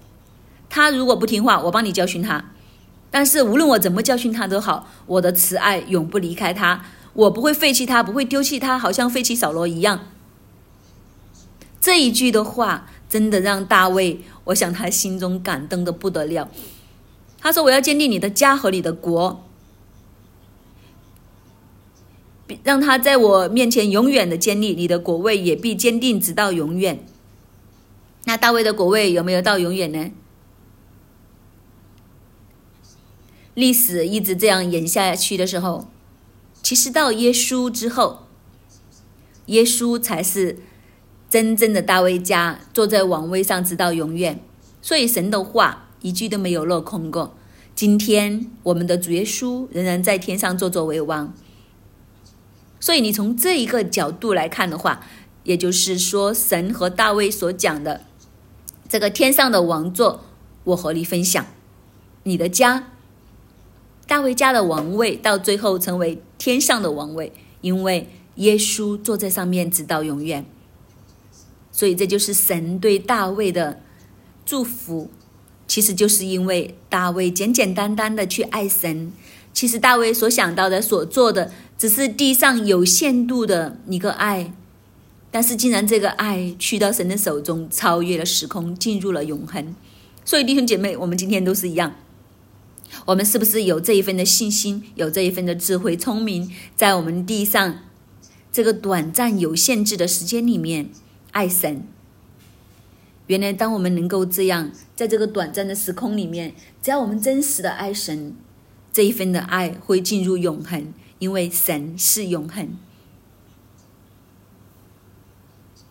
[0.70, 2.52] 他如果不听话，我帮你教训他。
[3.12, 6.86] 但是无论我怎么教训他都好，我的慈爱永不离开他，
[7.19, 10.08] 我不会废弃他，不会丢弃他，好像废弃扫罗一样。”
[11.79, 12.89] 这一句的话。
[13.10, 16.47] 真的让大卫，我想他心中感动的不得了。
[17.39, 19.43] 他说：“我要坚定你的家和你的国，
[22.63, 24.75] 让他在我面前永远的坚立。
[24.75, 27.03] 你的国位也必坚定，直到永远。”
[28.25, 30.12] 那大卫的国位有没有到永远呢？
[33.55, 35.88] 历史一直这样演下去的时候，
[36.62, 38.28] 其实到耶稣之后，
[39.48, 40.60] 耶稣才是。
[41.30, 44.39] 真正的大卫家坐在王位上直到永远，
[44.82, 47.38] 所以神的话一句都没有落空过。
[47.76, 51.32] 今天我们的主耶稣仍然在天上坐坐为王，
[52.80, 55.06] 所以你从这一个角度来看的话，
[55.43, 58.02] 也就是说神和大卫所讲的
[58.88, 60.24] 这个天上的王座，
[60.63, 61.45] 我和你分享，
[62.24, 62.93] 你的家，
[64.10, 70.43] 大卫家的王位到最后成为天上的王位，因为耶稣坐在上面直到永远。
[71.72, 73.80] 所以这就是神对大卫的
[74.43, 75.12] 祝福，
[75.67, 79.13] 其实就是因为大卫简简单单的去爱神。
[79.54, 84.52] 其实大卫所想到的、所做的，只是地上有限度的一个爱，
[85.30, 89.76] 但是竟然这个爱去到神的手中，超越了时空，进入了永恒。
[90.26, 91.93] 所以弟兄姐妹，我们今天都是一样，
[93.10, 97.80] 我们是不是有这一份的信心，有这一份的智慧、聪明，在我们地上
[98.52, 100.91] 这个短暂、有限制的时间里面？
[101.32, 101.88] 爱神，
[103.26, 108.36] 原来当我们能够这样，在这个短暂的时空里面，只要我们真实的爱神，
[108.93, 112.69] 这一份的爱会进入永恒，因为神是永恒。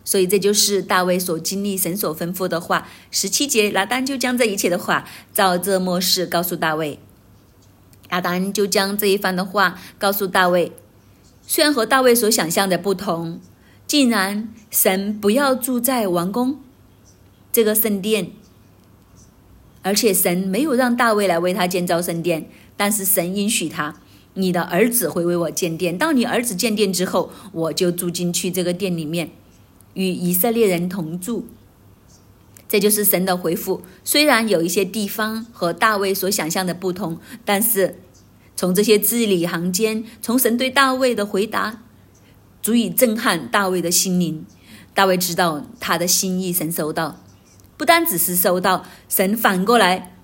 [0.05, 2.87] 所以这就是大卫所经历神所吩咐的话。
[3.11, 6.97] 十七节，拿单就将这一切的话照这末世告诉大卫。
[8.09, 10.71] 亚当就将这一番的话告诉大卫，
[11.45, 13.39] 虽然和大卫所想象的不同。
[13.87, 16.59] 竟然神不要住在王宫
[17.51, 18.29] 这个圣殿，
[19.81, 23.95] 而且神没有让大卫来为他建造圣殿，但是神允许他，
[24.35, 25.97] 你的儿子会为我建殿。
[25.97, 29.31] 到你儿子建殿之后，我就住进去这个殿里面，
[29.95, 31.47] 与以色列人同住。
[32.69, 33.81] 这就是神的回复。
[34.05, 37.99] 虽然有一些地方和大卫所想象的不同，但是
[38.55, 41.81] 从这些字里行间，从神对大卫的回答。
[42.61, 44.45] 足以震撼大卫的心灵。
[44.93, 47.23] 大卫知道他的心意，神收到，
[47.77, 50.17] 不单只是收到，神反过来，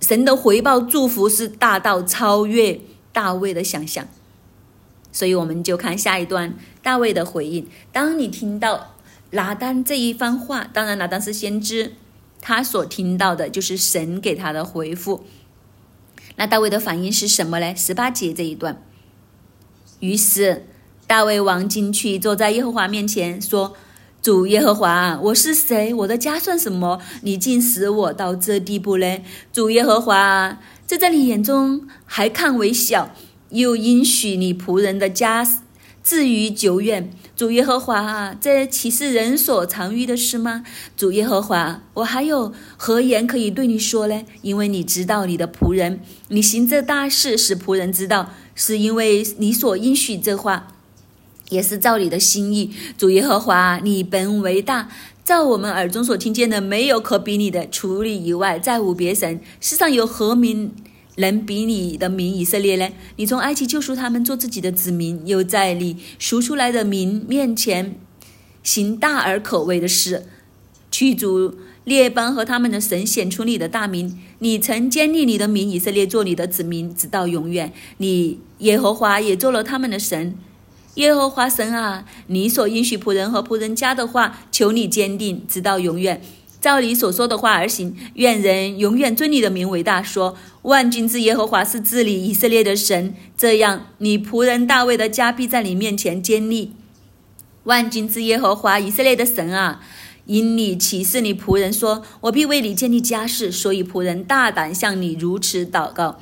[0.00, 2.80] 神的回报祝福是大到超越
[3.12, 4.06] 大卫的想象。
[5.10, 7.66] 所以我们就看下一段大卫的回应。
[7.90, 8.94] 当你听到
[9.36, 11.92] 拿单这一番话，当然拿单是先知，
[12.40, 15.24] 他所听到的就是神给他的回复。
[16.34, 17.76] 那大卫的反应是什么呢？
[17.76, 18.82] 十八节这一段。
[20.00, 20.66] 于是
[21.06, 23.74] 大卫王进去，坐在耶和华面前，说
[24.20, 25.94] ：“主耶和华，我是谁？
[25.94, 27.00] 我的家算什么？
[27.22, 29.18] 你竟使我到这地步呢？
[29.52, 33.10] 主耶和华，这在你眼中还看为小，
[33.50, 35.44] 又应许你仆人的家
[36.06, 40.64] 至于久远。”主耶和华啊，这岂是人所常遇的事吗？
[40.96, 44.22] 主耶和华，我还有何言可以对你说呢？
[44.40, 50.68] 因为你知道你的仆人，你行这大事使仆人知道，是因为你所应许这话，
[51.50, 52.72] 也是照你的心意。
[52.96, 54.88] 主耶和华，你本为大，
[55.22, 57.68] 照我们耳中所听见的，没有可比你的。
[57.68, 59.38] 除你以外，再无别神。
[59.60, 60.72] 世上有何名？
[61.16, 62.88] 能比你的名以色列呢？
[63.16, 67.98] 你从埃及救赎他们，做自己的子民，又在你赎出来的民面前
[68.62, 70.26] 行大而可畏的事，
[70.90, 74.18] 驱逐列邦和他们的神，显出你的大名。
[74.40, 77.72] 你曾建立你的名以色列，做你的子民，直到永远。
[77.98, 80.34] 你耶和华也做了他们的神。
[80.96, 86.20] 耶和华神啊，你所应许仆人和仆人家的话，求你坚定，直到永远。
[86.66, 90.02] 照你所说的话而行，愿人永远尊你的名为大。
[90.02, 96.72] 说万军之耶和华是治理以色列的神，这样你仆人大卫的家必在你面前建立。
[97.62, 99.80] 万军之耶和华以色列的神啊，
[100.24, 106.18] 因你启示你仆人说，我必为你建立家室，所以仆人大胆向你如此祷告。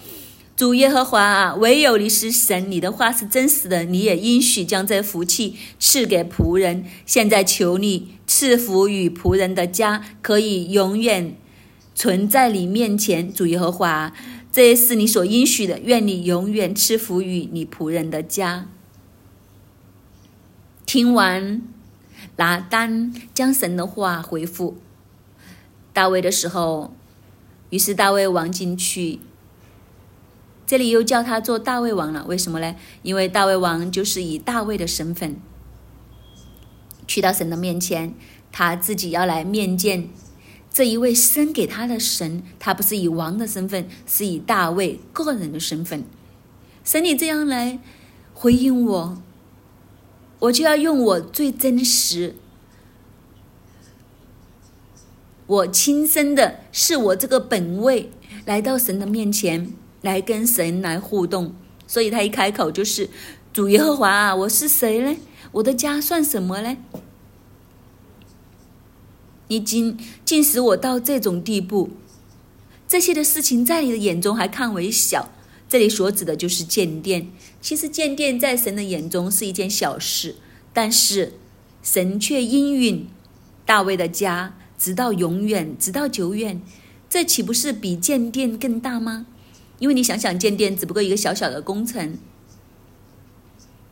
[0.56, 6.84] 主耶和华啊，唯有你是神，你的话是真实的，你也应许将这福气赐给仆人。
[7.04, 11.36] 现在求你赐福与仆人的家，可以永远
[11.92, 13.32] 存在你面前。
[13.34, 14.12] 主耶和华，
[14.52, 15.80] 这是你所应许的。
[15.80, 18.68] 愿你永远赐福与你仆人的家。
[20.86, 21.62] 听完
[22.36, 24.76] 拿单将神的话回复
[25.92, 26.94] 大卫的时候，
[27.70, 29.18] 于是大卫王进去。
[30.66, 32.74] 这里又叫他做大卫王了，为什么呢？
[33.02, 35.36] 因为大卫王就是以大卫的身份
[37.06, 38.14] 去到神的面前，
[38.50, 40.08] 他自己要来面见
[40.72, 46.04] 这一位生给他的神，他不是以王的身份，是以大卫个人的身份。
[46.82, 47.78] 神，你这样来
[48.32, 49.22] 回应我，
[50.38, 52.34] 我就要用我最真实、
[55.46, 58.10] 我亲身的，是我这个本位
[58.46, 59.74] 来到神的面前。
[60.04, 61.54] 来跟神来互动，
[61.86, 63.08] 所以他一开口就是
[63.54, 65.16] 主耶和华啊，我是谁呢？
[65.52, 66.76] 我的家算什么呢？
[69.48, 71.90] 你竟竟使我到这种地步，
[72.86, 75.30] 这些的事情在你的眼中还看为小。
[75.66, 77.30] 这里所指的就是建殿，
[77.62, 80.36] 其实建殿在神的眼中是一件小事，
[80.74, 81.32] 但是
[81.82, 83.08] 神却应允
[83.64, 86.60] 大卫的家，直到永远，直到久远，
[87.08, 89.26] 这岂不是比建殿更大吗？
[89.78, 92.18] 因为你想想，建殿只不过一个小小的工程，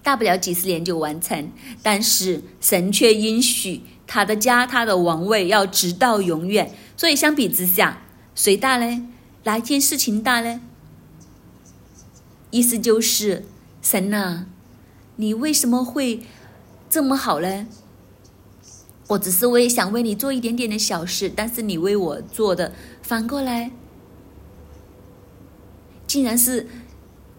[0.03, 1.51] 大不了几十年就完成。
[1.83, 6.75] 但是神却允许他的家、他的王位要直到永远。
[6.97, 8.03] 所以相比之下，
[8.35, 9.09] 谁大呢？
[9.45, 10.61] 哪一件事情大呢？
[12.51, 13.45] 意思就是
[13.81, 14.47] 神呐，
[15.16, 16.21] 你为什么会
[16.88, 17.66] 这么好呢？
[19.09, 23.73] 我只是为想为你做一点点的小事，但是你为我做的反过来。
[26.07, 26.67] 竟然是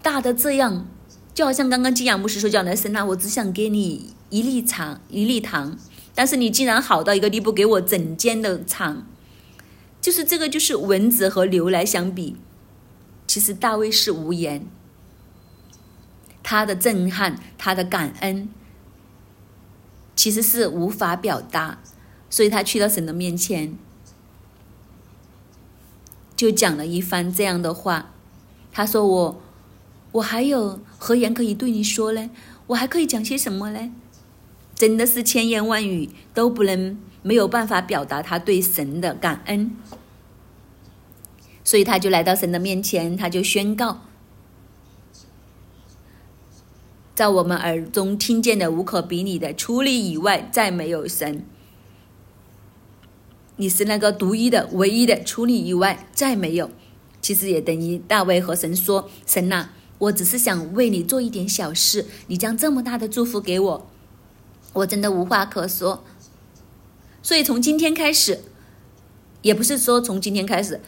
[0.02, 0.88] 大的这样，
[1.34, 5.78] 就好像刚刚金阳牧师说叫来神呐，我只想给你一粒糖，一粒糖，
[6.16, 9.06] 但是你竟然好到一个地步，给我整间的厂，
[10.02, 12.36] 就是这个，就是蚊子和牛来相比，
[13.28, 14.66] 其实大卫是无言，
[16.42, 18.50] 他的震撼，他的感恩，
[20.16, 21.80] 其实是无法表达，
[22.30, 23.78] 所以他去到神的面前，
[26.36, 28.13] 就讲了一番这样的话。
[28.74, 29.42] 他说：“我，
[30.14, 32.30] 我还有何言可以对你说呢？
[32.68, 33.92] 我还可以讲些什么呢？
[34.74, 39.78] 真的是千言万语都不能没有办法表达他对神的感恩。
[41.64, 44.02] 所以他就来到神的面前，他就宣告：
[47.14, 51.46] 在我们耳中听见的无可比拟的，除你以外再没有神。
[53.58, 56.72] 你是那个独一的、唯一的，除你以外再没有。”
[57.24, 63.90] 其实也等于大卫和神说：“神呐，我只是想为你做一点小事，你将这么大的祝福给我，
[64.74, 66.04] 我真的无话可说。
[67.22, 68.42] 所以从今天开始，
[69.42, 70.82] 也不是说从今天开始，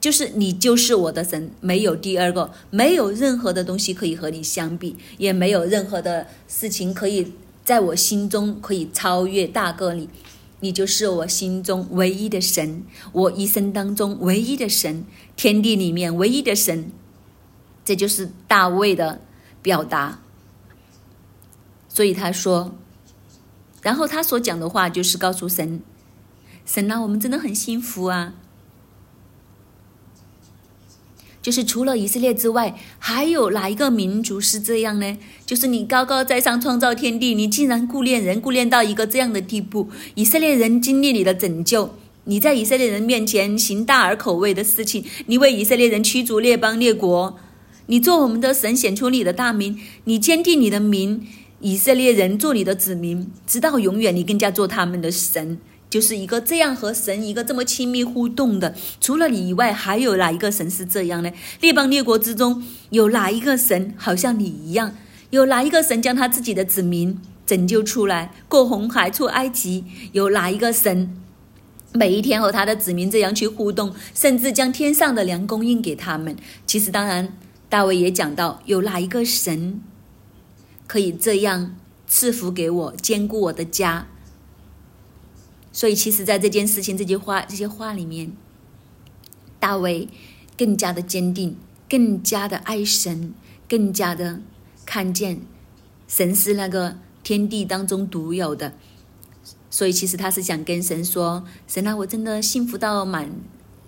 [0.00, 7.32] 就是你就是我的神，没有第二个，没有任何的东西可以和你相比，也没有任何的事情可以
[7.64, 10.08] 在我心中可以超越大个你。
[10.60, 12.82] 你就是我心中唯一的神，
[13.12, 15.04] 我一生当中唯一的神，
[15.38, 16.90] 天地里面唯一的神。
[17.84, 19.22] 这就是大卫的
[19.62, 20.18] 表达。
[21.88, 22.76] 所以他说，
[23.80, 25.80] 然后他所讲的话就是告诉神：
[26.66, 28.34] 神啊，我们真的很幸福啊。
[31.40, 35.16] 就是除了以色列之外，还有哪一个民族是这样呢？
[35.46, 39.88] 就是你高高在上创造天地，你竟然顾念人，顾念到一个这样的地步。
[40.14, 41.94] 以色列人经历你的拯救，
[42.28, 47.38] 你在以色列人面前行大而口味的事情，你为以色列人驱逐列邦列国，
[47.86, 51.26] 你做我们的神，显出你的大名，你坚定你的名，
[51.60, 55.58] 以色列人做你的子民，直到永远，你更加做他们的神。
[55.88, 61.32] 就是一个这样和神一个这么亲密互动的，除了你以外，还有哪一个神是这样呢？
[61.62, 64.94] 列邦列国之中，有哪一个神好像你一样？
[65.30, 69.84] 有哪一个神将他自己的子民拯救出来，过红海出埃及？
[70.12, 71.16] 有哪一个神
[71.92, 76.36] 每一天和他的子民这样去互动，甚至将天上的粮供应给他们？
[76.66, 77.32] 其实，当然，
[77.68, 79.80] 大卫也讲到，有哪一个神
[80.86, 81.74] 可以这样
[82.06, 84.06] 赐福给我，兼顾我的家？
[85.72, 88.32] 所以，其实，在这件事情、这句话、这些话里面，
[89.58, 90.08] 大卫
[90.56, 91.56] 更加的坚定，
[91.88, 93.32] 更加的爱神，
[93.66, 94.40] 更加的
[94.84, 95.40] 看见
[96.06, 98.74] 神是那个天地当中独有的。
[99.70, 103.30] 所以，其实他是想跟神说：“神啊，我真的幸福到满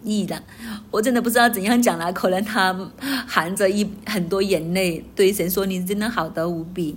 [0.05, 0.43] 意了，
[0.91, 2.13] 我真的不知道怎样讲了。
[2.13, 2.93] 可能他
[3.27, 6.97] 含着一很多眼泪对神说：‘你真的好得无比。’”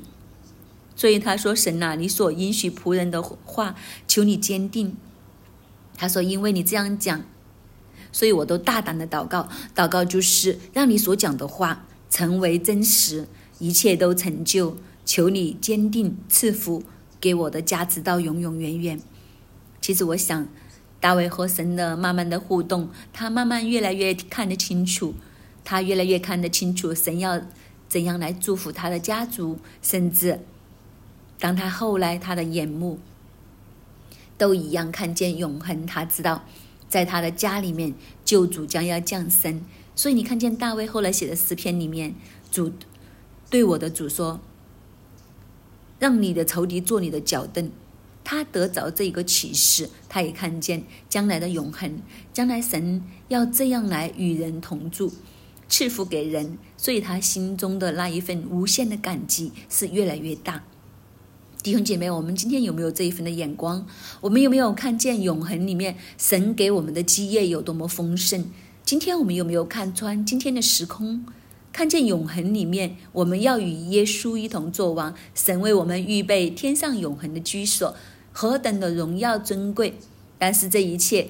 [0.95, 3.75] 所以他说：“神呐，你所允许仆人的话，
[4.07, 4.95] 求你坚定。”
[5.95, 7.23] 他说：“因为你这样讲，
[8.11, 9.47] 所以我都大胆的祷告。
[9.73, 13.27] 祷告就是让你所讲的话成为真实，
[13.59, 14.77] 一切都成就。
[15.05, 16.83] 求你坚定赐福
[17.23, 18.99] 给我的加持到永永远远。”
[19.79, 20.45] 其实我想，
[20.99, 25.13] 大卫和神的慢慢的互动，他慢慢越来越看得清楚，
[25.63, 27.41] 他越来越看得清楚神要
[27.87, 30.41] 怎样来祝福他的家族，甚至。
[31.39, 32.99] 当他后来他的眼目
[34.37, 36.43] 都一样看见永恒，他知道
[36.89, 37.93] 在他的家里面
[38.25, 39.61] 救主将要降生。
[39.95, 42.15] 所以你看见大卫后来写的诗篇里面，
[42.51, 42.71] 主
[43.49, 44.39] 对我的主说
[46.03, 47.71] ：“让你的仇敌做你的脚凳。”
[48.25, 52.01] 他得着这一个启示，他也看见将来的永恒，
[52.33, 55.13] 将来神要这样来与人同住，
[55.69, 60.63] 赐福给人，所以他心中的那一份无限的感激是越来越大。
[61.61, 63.85] 弟兄姐妹，我们今天有没有这一份的眼光？
[64.21, 68.45] 我们有没有看见永恒里面神给我们的基业有多么丰盛？
[68.85, 71.25] 今天我们有没有看穿今天的时空？
[71.73, 77.95] 看见永恒里面我们要与耶稣一同作王，神为我们预备天上永恒的居所，
[78.31, 79.95] 何等的荣耀尊贵！
[80.37, 81.29] 但是这一切。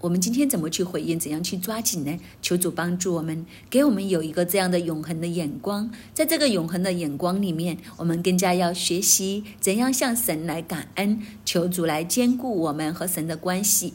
[0.00, 1.18] 我们今天怎么去回应？
[1.18, 2.18] 怎样去抓紧呢？
[2.40, 5.90] 求主帮助我们，给我们有一个这样的永恒的眼光。
[6.14, 13.92] 在这个永恒的眼光里面，我们更加要学习怎样向神来感恩，求主来兼顾我们和神的关系，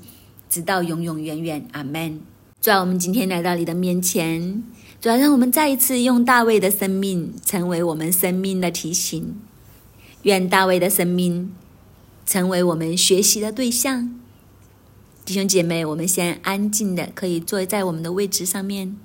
[0.48, 1.68] 直到永永远远。
[1.72, 2.22] 阿门。
[2.60, 4.64] 主啊，我们今天来到你的面前，
[5.02, 9.36] 主要让我们再一次用大卫的生命成为我们生命的提醒。
[10.22, 11.52] 愿大卫的生命
[12.24, 14.16] 成为我们学习的对象。
[15.26, 18.96] 弟兄姐妹，我们先安静的，可以坐在我们的位置上面。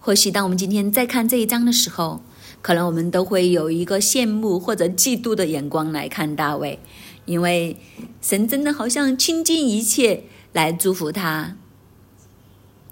[0.00, 2.22] 或许当我们今天再看这一章的时候，
[2.60, 6.80] 可能我们都会有一个羡慕或者嫉妒的眼光来看大卫，
[7.26, 7.76] 因为
[8.20, 11.56] 神真的好像倾尽一切来祝福他。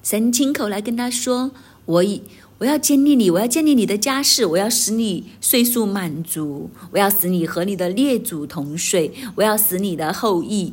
[0.05, 1.51] 神亲口来跟他说
[1.85, 2.23] ：“我以。”
[2.59, 10.73] 我要建立你，我要建立你的家室，我要使你岁数满足，我要使你和你的列祖同岁，我要使你的后裔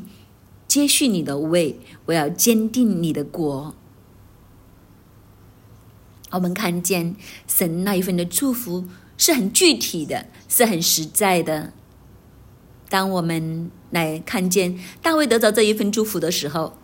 [0.67, 3.73] 接续你的位，我要坚定你的国。
[6.29, 7.15] 我们看见
[7.47, 8.85] 神那一份的祝福
[9.17, 11.73] 是很具体的，是很实在的。
[12.89, 16.77] 当我们来看见大卫得到这一份祝福的时候，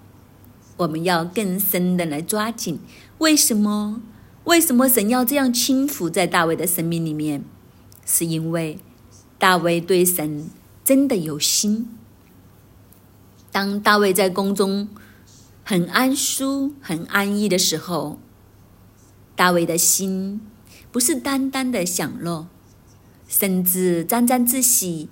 [0.78, 2.80] 我们要更深的来抓紧。
[3.18, 4.02] 为什么？
[4.44, 7.44] 为什么神要这样轻抚在大卫的生命里面？
[8.06, 8.80] 是因为
[9.38, 10.50] 大卫对神
[10.86, 11.90] 真的有心。
[13.52, 14.88] 当大卫在宫中
[15.64, 18.20] 很安舒、很安逸的时候，
[19.36, 20.40] 大卫的心
[20.92, 22.48] 不是单单的享乐，
[23.28, 25.10] 甚至沾沾自喜，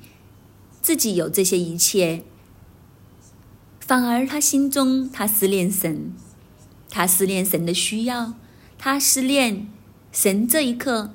[0.82, 2.24] 自己有这些一切，
[3.86, 6.11] 反而他心中他思念神，
[6.89, 8.33] 他思念神的需要。
[8.79, 9.67] 他思念
[10.11, 11.13] 神这一刻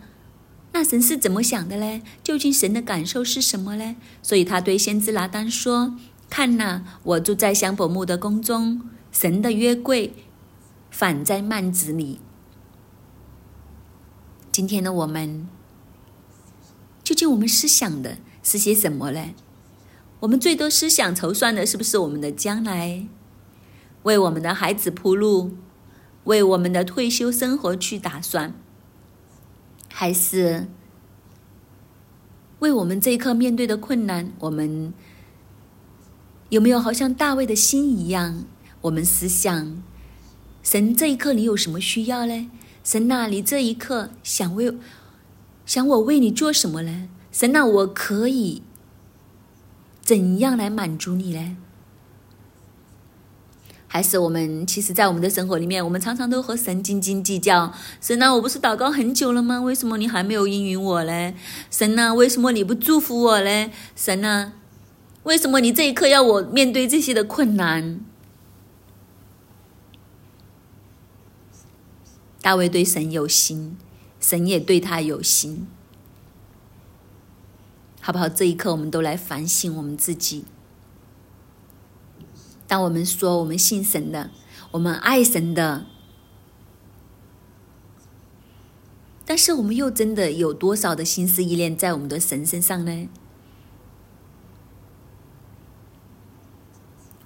[0.72, 2.00] 那神是怎么想的呢？
[2.22, 3.96] 究竟神的感受是什么呢？
[4.22, 5.96] 所以他对先知拿单说
[6.30, 10.14] ：“看呐，我住在香柏木的宫中，神的约柜
[10.90, 12.20] 反在幔子里。”
[14.52, 15.48] 今天的我们，
[17.02, 19.34] 究竟我们思想的是些什么呢？
[20.20, 23.06] 我们最多思想筹算的是不是我们的将来，
[24.02, 25.52] 为我们的孩子铺路，
[26.24, 28.52] 为我们的退休生活去打算，
[29.88, 30.68] 还是
[32.58, 34.92] 为我们这一刻面对的困难，我们
[36.50, 38.44] 有没有好像大卫的心一样？
[38.82, 39.82] 我们思想，
[40.62, 42.50] 神这一刻你有什么需要呢？
[42.84, 44.74] 神啊，你这一刻想为
[45.64, 47.08] 想我为你做什么呢？
[47.32, 48.62] 神啊，我可以。
[50.10, 51.56] 怎样来满足你呢？
[53.86, 57.72] 还是我们其实，在我们的生活里面，我们常常都和神斤斤计较。
[58.00, 59.60] 神啊，我不是祷告很久了吗？
[59.60, 61.32] 为什么你还没有应允我呢？
[61.70, 63.70] 神啊，为什么你不祝福我呢？
[63.94, 64.54] 神啊，
[65.22, 68.00] 为什么你这一刻要我面对这些的困难？
[72.42, 73.76] 大卫对神有心，
[74.18, 75.68] 神也对他有心。
[78.00, 78.28] 好不好？
[78.28, 80.44] 这一刻，我们都来反省我们自己。
[82.66, 84.30] 当我们说我们信神的，
[84.70, 85.86] 我们爱神的，
[89.26, 93.08] 但是我们又真的有多少的心思意念在我们的神身上呢？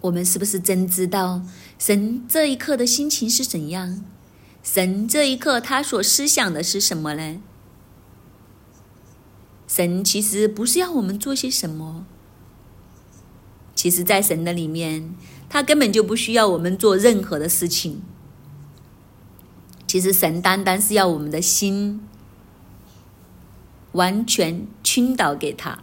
[0.00, 1.40] 我们是不是真知道
[1.78, 4.04] 神这一刻的心情是怎样？
[4.62, 7.40] 神这一刻他所思想的是什么呢？
[9.74, 12.06] 神其实不是要我们做些什么，
[13.74, 15.16] 其实，在神的里面，
[15.48, 18.00] 他根本就不需要我们做任何的事情。
[19.88, 22.06] 其实，神单单是要我们的心
[23.90, 25.82] 完全倾倒给他。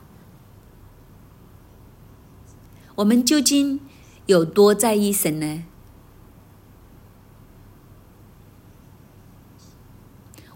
[2.96, 3.82] 我们究竟
[4.26, 5.66] 有多在意神呢？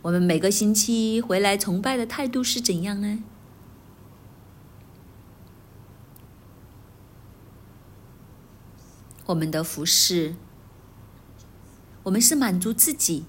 [0.06, 3.24] 我们每个星期回来崇拜的态度是怎样呢？
[9.26, 10.36] 我们的服饰，
[12.04, 13.26] 我们是满足自己，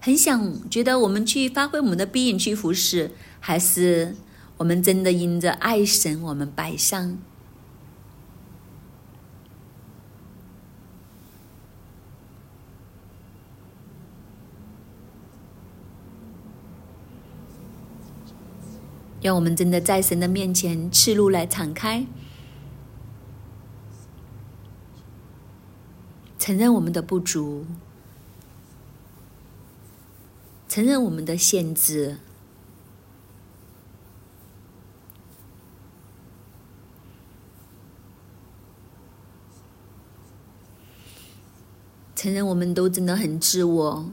[0.00, 4.16] 很想觉得我们去发挥我们的必应去服侍，还是
[4.56, 7.18] 我们真的因着爱神，我们摆上？
[19.26, 22.06] 让我们真的在神的面前赤露来敞开，
[26.38, 27.66] 承认我们的不足，
[30.68, 32.18] 承认我们的限制，
[42.14, 44.08] 承认我们都真的很自我。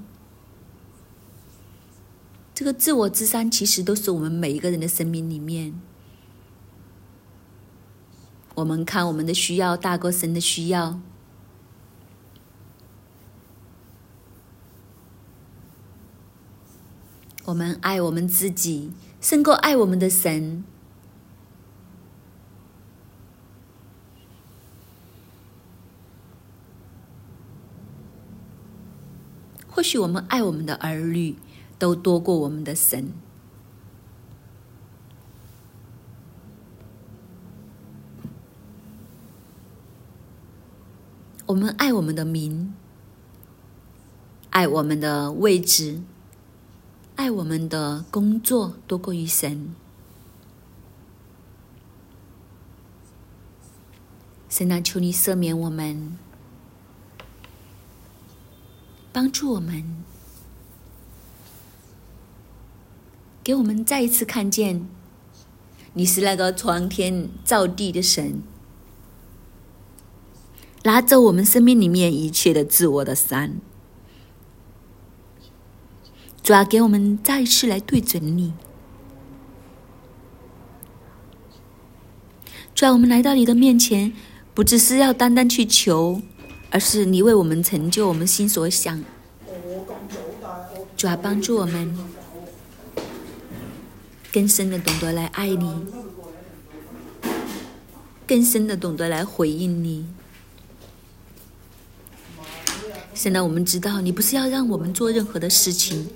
[2.56, 5.74] 这个自我之山，其实都是我们每一个人的生命里面。
[8.56, 11.00] 我们看我们的需要大过神的需要，
[17.46, 20.64] 我们爱我们自己胜过爱我们的神。
[29.68, 31.36] 或许我们爱我们的儿女。
[31.78, 33.12] 都多过我们的神。
[41.46, 42.74] 我们爱我们的名，
[44.50, 46.02] 爱我们的位置，
[47.16, 49.76] 爱我们的工作，多过于神。
[54.50, 56.18] 神啊，求你赦免我们，
[59.12, 60.04] 帮助我们。
[63.44, 64.88] 给我们再一次看见，
[65.96, 68.42] 你是那个创天造地的神，
[70.84, 73.58] 拿走我们生命里面一切的自我的山，
[76.42, 78.54] 主要给我们再一次来对准你。
[82.74, 84.14] 主要我们来到你的面前，
[84.54, 86.22] 不只是要单单去求，
[86.72, 89.04] 而是你为我们成就我们心所想。
[90.96, 92.23] 主要帮助我们。
[94.34, 95.86] 更深的懂得来爱你，
[98.26, 100.08] 更深的懂得来回应你。
[103.14, 106.10] 现在我们知道，你不是要让我们做任何的事情，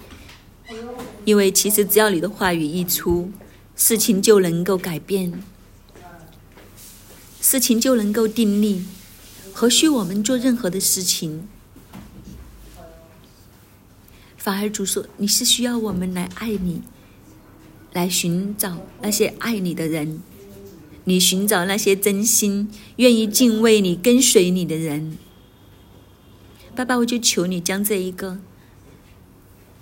[1.26, 3.32] 因为其实只要你的话语一出，
[3.76, 5.44] 事情就能够改变，
[7.40, 8.84] 事情就能够定力，
[9.54, 11.48] 何须我们做任何的事情？
[14.38, 16.82] 反而主说，你是需要我们来爱你，
[17.98, 20.22] 来寻找那些爱你的人，
[21.06, 25.18] 你寻找那些真心愿意敬畏你、跟随你的人。
[26.76, 28.38] 爸爸，我就求你将这一个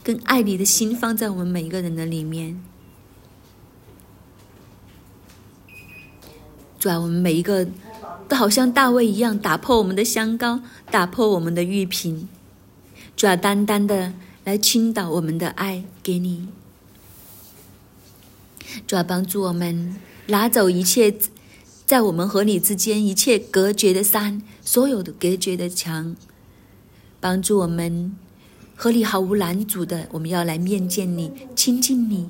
[0.02, 2.64] 更爱你的心放在我们每一个人的里面。
[6.80, 7.68] 主啊，我们每一个
[8.30, 12.30] 都好像大卫一样，打破我们的香膏，打破我们的玉瓶。
[13.18, 14.14] 主啊，单单的
[14.46, 16.48] 来倾倒我们的爱给你。
[18.88, 19.96] 主要，帮助我们
[20.28, 21.16] 拿走一切
[21.86, 26.16] 在我们和你之间一切隔绝的山，所有的隔绝的墙。
[27.20, 28.16] 帮助我们
[28.76, 32.30] 和你毫无拦阻的，我们要来面见你、亲近你。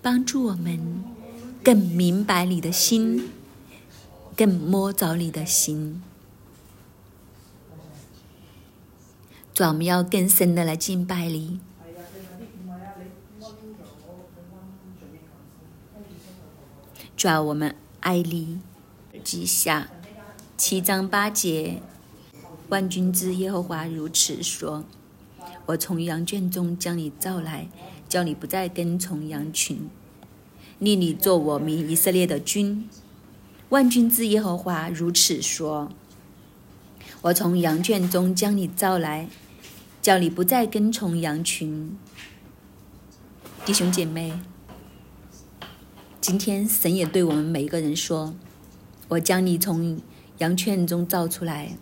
[0.00, 1.04] 帮助我们
[1.62, 3.28] 更明白你的心，
[4.36, 6.02] 更摸着你的心。
[9.52, 11.58] 主，我们要更深的来敬拜你。
[17.18, 18.60] 主，我们爱你。
[19.24, 19.88] 记下
[20.56, 21.82] 七章八节。
[22.68, 24.84] 万军之耶和华如此说
[25.66, 27.66] ：“我从羊圈中将你召来，
[28.08, 29.90] 叫你不再跟从羊群，
[30.78, 32.88] 立你做我民以色列的君。”
[33.70, 35.90] 万军之耶和华如此说
[37.22, 39.28] ：“我从羊圈中将你召来，
[40.00, 41.98] 叫你不再跟从羊群。”
[43.66, 44.38] 弟兄姐妹，
[46.20, 48.34] 今天神也对我们每一个人说
[49.08, 50.00] ：“我将你从
[50.38, 51.76] 羊圈中造出来。”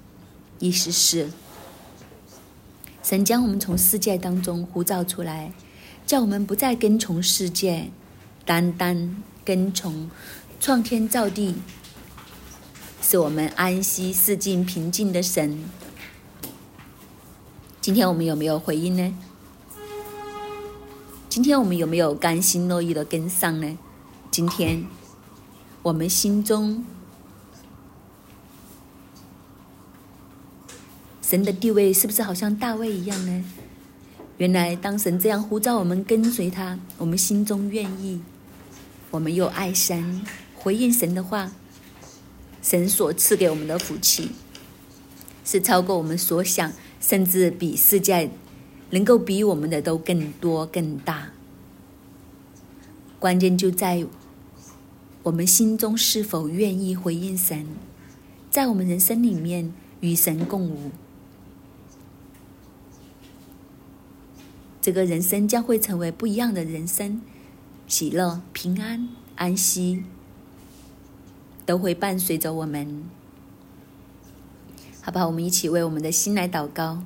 [0.60, 1.30] 意思是，
[3.02, 5.52] 神将我们从世界当中呼召出来，
[6.06, 7.90] 叫我们不再跟从世界，
[8.44, 10.10] 单单跟从
[10.60, 11.56] 创天造地、
[13.02, 15.64] 使我们安息、四境平静的神。
[17.80, 19.16] 今天我们有没有回应呢？
[21.28, 23.78] 今天我们有没有甘心乐意的跟上呢？
[24.36, 24.84] 今天
[25.82, 26.84] 我们心中。
[31.22, 33.44] 神的地位是不是好像大卫一样呢？
[34.36, 38.20] 原来当神这样呼召我们跟随他，我们心中愿意，
[39.10, 40.20] 我们又爱神，
[40.54, 41.50] 回应神的话，
[42.60, 44.32] 神所赐给我们的福气，
[45.46, 46.70] 是超过我们所想，
[47.00, 48.30] 甚至比世界
[48.90, 51.28] 能够比我们的都更多更大。
[53.18, 54.06] 关键就在
[55.26, 57.66] 我们心中是否愿意回应神，
[58.48, 60.92] 在我们人生里面与神共舞。
[64.80, 67.20] 这个人生将会成为不一样的人生，
[67.88, 70.04] 喜乐、平安、安息
[71.64, 73.02] 都会伴随着我们。
[75.02, 77.02] 好吧，我们一起为我们的心来祷告。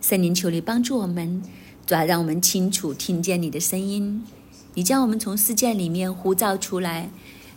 [0.00, 1.40] 圣灵，求你帮助我们，
[1.86, 4.24] 主要让我们清楚听见你的声音。
[4.76, 7.08] 你将我们从世界里面呼召出来，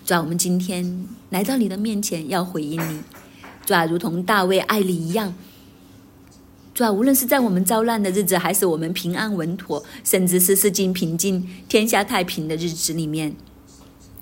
[0.06, 3.02] 主啊我们今天来到你的面前，要回应你。
[3.66, 5.36] 主啊如同大卫爱你一样。
[6.74, 13.36] 主啊，无论是在我们遭难的日子，还是我们平安稳妥，甚至是世境平静、天下太平的日子里面，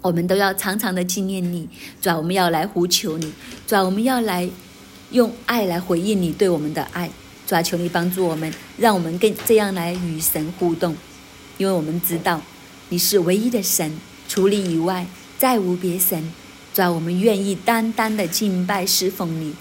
[0.02, 1.70] 我们都要常常的纪念你。
[2.02, 3.32] 主啊，我们要来呼求你。
[3.68, 4.50] 主啊，我们要来
[5.12, 7.12] 用爱来回应你对我们的爱。
[7.46, 10.96] 主啊，求你帮助我们，让我们更这样来与神互动，
[11.60, 12.42] 因为我们知道
[12.90, 15.08] 你是唯一的神，除你以外
[15.38, 16.32] 再无别神。
[16.74, 19.54] 主啊，我们愿意单单的敬拜侍奉你，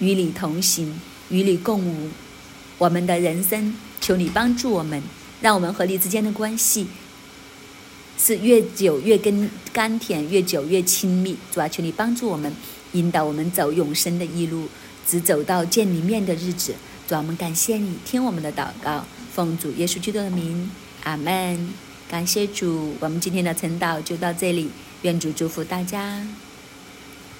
[0.00, 1.00] 与你同行。
[1.28, 2.10] 与你共舞，
[2.78, 5.02] 我们的人生，求你帮助我们，
[5.40, 6.86] 让我们和你之间的关系
[8.16, 11.36] 是越久越跟甘甜，越久越亲密。
[11.52, 12.54] 主啊，求你帮助我们，
[12.92, 14.68] 引导我们走永生的一路，
[15.04, 16.74] 只走到见你面的日子。
[17.08, 20.70] 主啊，我们感谢你，听我们的祷告，奉主耶稣基督的名，
[21.02, 21.85] 阿门。
[22.08, 24.70] 感谢主，我们今天的晨祷就到这里，
[25.02, 26.24] 愿主祝福大家。